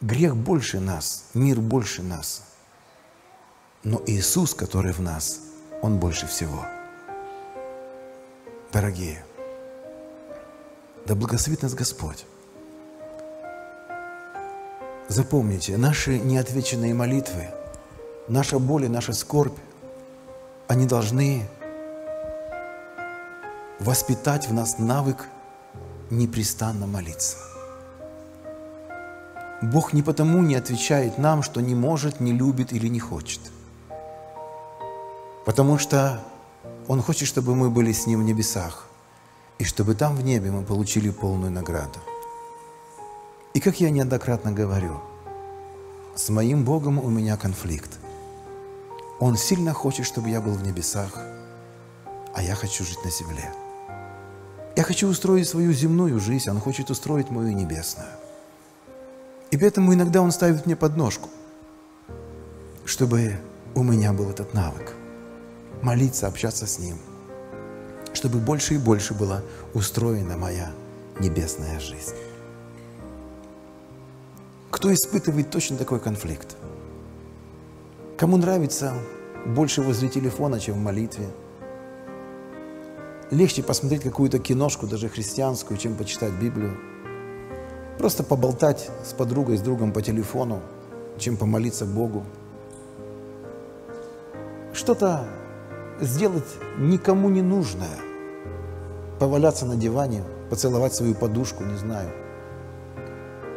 Грех 0.00 0.36
больше 0.36 0.80
нас, 0.80 1.26
мир 1.32 1.60
больше 1.60 2.02
нас. 2.02 2.42
Но 3.84 4.02
Иисус, 4.06 4.54
который 4.54 4.92
в 4.92 5.00
нас, 5.00 5.40
Он 5.82 6.00
больше 6.00 6.26
всего. 6.26 6.66
Дорогие, 8.72 9.24
да 11.06 11.14
благословит 11.14 11.62
нас 11.62 11.74
Господь. 11.74 12.26
Запомните, 15.06 15.76
наши 15.76 16.18
неотвеченные 16.18 16.92
молитвы, 16.92 17.50
наша 18.28 18.58
боль 18.58 18.84
и 18.84 18.88
наша 18.88 19.12
скорбь, 19.12 19.56
они 20.68 20.86
должны 20.86 21.46
воспитать 23.78 24.48
в 24.48 24.54
нас 24.54 24.78
навык 24.78 25.26
непрестанно 26.10 26.86
молиться. 26.86 27.36
Бог 29.62 29.92
не 29.92 30.02
потому 30.02 30.42
не 30.42 30.54
отвечает 30.54 31.18
нам, 31.18 31.42
что 31.42 31.60
не 31.60 31.74
может, 31.74 32.20
не 32.20 32.32
любит 32.32 32.72
или 32.72 32.88
не 32.88 33.00
хочет. 33.00 33.40
Потому 35.44 35.78
что 35.78 36.22
Он 36.88 37.02
хочет, 37.02 37.28
чтобы 37.28 37.54
мы 37.54 37.70
были 37.70 37.92
с 37.92 38.06
Ним 38.06 38.20
в 38.20 38.24
небесах, 38.24 38.86
и 39.58 39.64
чтобы 39.64 39.94
там 39.94 40.16
в 40.16 40.22
небе 40.22 40.50
мы 40.50 40.64
получили 40.64 41.10
полную 41.10 41.52
награду. 41.52 41.98
И 43.54 43.60
как 43.60 43.80
я 43.80 43.90
неоднократно 43.90 44.52
говорю, 44.52 45.00
с 46.14 46.28
моим 46.28 46.64
Богом 46.64 46.98
у 46.98 47.08
меня 47.08 47.36
конфликт. 47.36 47.90
Он 49.20 49.36
сильно 49.36 49.72
хочет, 49.72 50.06
чтобы 50.06 50.28
я 50.30 50.40
был 50.40 50.52
в 50.52 50.62
небесах, 50.62 51.18
а 52.34 52.42
я 52.42 52.54
хочу 52.54 52.84
жить 52.84 53.04
на 53.04 53.10
земле. 53.10 53.52
Я 54.76 54.82
хочу 54.82 55.08
устроить 55.08 55.48
свою 55.48 55.72
земную 55.72 56.18
жизнь, 56.18 56.50
Он 56.50 56.60
хочет 56.60 56.90
устроить 56.90 57.30
мою 57.30 57.52
небесную. 57.52 58.08
И 59.52 59.56
поэтому 59.56 59.94
иногда 59.94 60.20
Он 60.20 60.32
ставит 60.32 60.66
мне 60.66 60.74
подножку, 60.74 61.28
чтобы 62.84 63.38
у 63.74 63.84
меня 63.84 64.12
был 64.12 64.30
этот 64.30 64.52
навык. 64.52 64.94
Молиться, 65.80 66.26
общаться 66.26 66.66
с 66.66 66.78
Ним. 66.80 66.98
Чтобы 68.14 68.38
больше 68.38 68.74
и 68.74 68.78
больше 68.78 69.14
была 69.14 69.42
устроена 69.74 70.36
моя 70.36 70.72
небесная 71.20 71.78
жизнь. 71.78 72.16
Кто 74.70 74.92
испытывает 74.92 75.50
точно 75.50 75.76
такой 75.76 76.00
конфликт? 76.00 76.56
Кому 78.24 78.38
нравится 78.38 78.94
больше 79.44 79.82
возле 79.82 80.08
телефона, 80.08 80.58
чем 80.58 80.76
в 80.76 80.78
молитве– 80.78 81.26
легче 83.30 83.62
посмотреть 83.62 84.00
какую-то 84.00 84.38
киношку, 84.38 84.86
даже 84.86 85.10
христианскую, 85.10 85.76
чем 85.76 85.94
почитать 85.94 86.32
Библию. 86.32 86.74
Просто 87.98 88.22
поболтать 88.22 88.88
с 89.04 89.12
подругой, 89.12 89.58
с 89.58 89.60
другом 89.60 89.92
по 89.92 90.00
телефону, 90.00 90.62
чем 91.18 91.36
помолиться 91.36 91.84
Богу. 91.84 92.24
Что-то 94.72 95.26
сделать 96.00 96.48
никому 96.78 97.28
не 97.28 97.42
нужное. 97.42 97.98
Поваляться 99.18 99.66
на 99.66 99.76
диване, 99.76 100.24
поцеловать 100.48 100.94
свою 100.94 101.14
подушку, 101.14 101.62
не 101.62 101.76
знаю. 101.76 102.08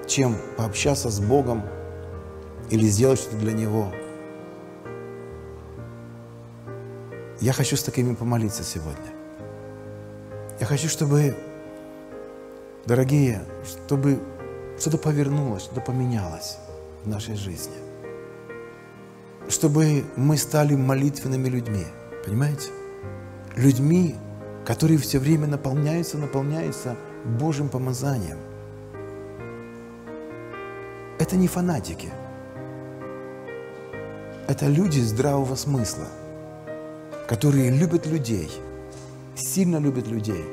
Чем 0.08 0.36
пообщаться 0.58 1.10
с 1.10 1.22
Богом 1.22 1.64
или 2.70 2.86
сделать 2.88 3.20
что-то 3.20 3.38
для 3.38 3.54
Него. 3.54 3.94
Я 7.39 7.54
хочу 7.54 7.76
с 7.78 7.84
такими 7.84 8.15
помолиться 8.15 8.63
сегодня. 8.63 9.12
Я 10.60 10.65
хочу, 10.65 10.88
чтобы, 10.89 11.36
дорогие, 12.88 13.43
чтобы 13.63 14.19
что-то 14.80 14.97
повернулось, 14.97 15.63
что-то 15.63 15.82
поменялось 15.82 16.58
в 17.04 17.08
нашей 17.08 17.36
жизни. 17.36 17.76
Чтобы 19.50 20.04
мы 20.15 20.36
стали 20.38 20.76
молитвенными 20.76 21.47
людьми, 21.47 21.86
понимаете? 22.26 22.69
Людьми, 23.56 24.15
которые 24.65 24.97
все 24.97 25.19
время 25.19 25.45
наполняются, 25.45 26.17
наполняются 26.17 26.95
Божьим 27.23 27.69
помазанием. 27.69 28.39
Это 31.19 31.36
не 31.36 31.47
фанатики. 31.47 32.10
Это 34.47 34.67
люди 34.67 35.00
здравого 35.00 35.56
смысла, 35.56 36.08
которые 37.28 37.70
любят 37.70 38.06
людей– 38.06 38.50
сильно 39.38 39.78
любит 39.78 40.08
людей, 40.08 40.44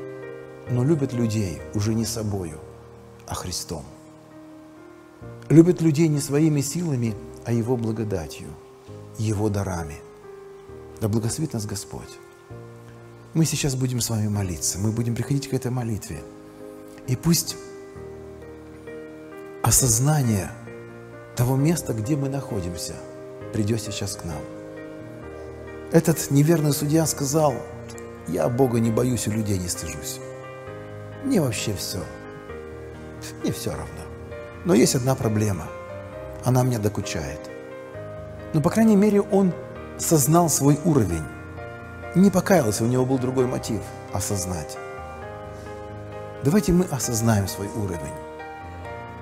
но 0.71 0.85
любит 0.85 1.13
людей 1.13 1.61
уже 1.75 1.95
не 1.95 2.05
собою, 2.05 2.59
а 3.27 3.35
Христом. 3.35 3.85
Любит 5.49 5.81
людей 5.81 6.09
не 6.09 6.21
своими 6.21 6.61
силами, 6.61 7.15
а 7.45 7.53
Его 7.53 7.77
благодатью. 7.77 8.49
Его 9.19 9.49
дарами. 9.49 9.97
Да 11.01 11.09
благословит 11.09 11.53
нас 11.53 11.67
Господь. 11.67 12.19
Мы 13.33 13.45
сейчас 13.45 13.75
будем 13.75 14.01
с 14.01 14.11
вами 14.11 14.29
молиться, 14.29 14.79
мы 14.79 14.93
будем 14.93 15.15
приходить 15.15 15.49
к 15.49 15.55
этой 15.55 15.71
молитве. 15.71 16.23
И 17.07 17.17
пусть 17.17 17.57
осознание 19.63 20.51
того 21.37 21.57
места, 21.57 21.93
где 21.93 22.17
мы 22.17 22.29
находимся, 22.29 22.95
придет 23.53 23.81
сейчас 23.81 24.17
к 24.17 24.25
нам. 24.25 24.54
Этот 25.95 26.33
неверный 26.33 26.73
судья 26.73 27.07
сказал, 27.07 27.55
я 28.27 28.49
Бога 28.49 28.81
не 28.81 28.91
боюсь 28.91 29.29
и 29.29 29.31
людей 29.31 29.59
не 29.59 29.69
стыжусь. 29.69 30.19
Мне 31.23 31.41
вообще 31.41 31.73
все. 31.73 32.01
Мне 33.41 33.53
все 33.53 33.71
равно. 33.71 34.03
Но 34.65 34.75
есть 34.75 34.97
одна 34.97 35.15
проблема. 35.15 35.69
Она 36.45 36.65
меня 36.65 36.81
докучает. 36.81 37.39
Но, 38.55 38.61
по 38.61 38.71
крайней 38.71 38.97
мере, 38.97 39.21
он 39.21 39.53
сознал 39.97 40.49
свой 40.49 40.81
уровень. 40.85 41.23
Не 42.17 42.29
покаялся, 42.29 42.83
у 42.83 42.89
него 42.89 43.07
был 43.07 43.21
другой 43.21 43.47
мотив– 43.47 43.81
осознать. 44.13 44.77
Давайте 46.43 46.73
мы 46.73 46.87
осознаем 46.87 47.47
свой 47.47 47.69
уровень. 47.69 48.19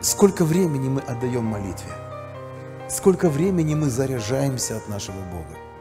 Сколько 0.01 0.47
времени 0.47 0.89
мы 0.89 1.03
отдаем 1.03 1.45
молитве? 1.45 1.93
Сколько 2.89 3.29
времени 3.29 3.75
мы 3.75 3.91
заряжаемся 3.91 4.79
от 4.79 4.89
нашего 4.89 5.21
Бога? 5.31 5.72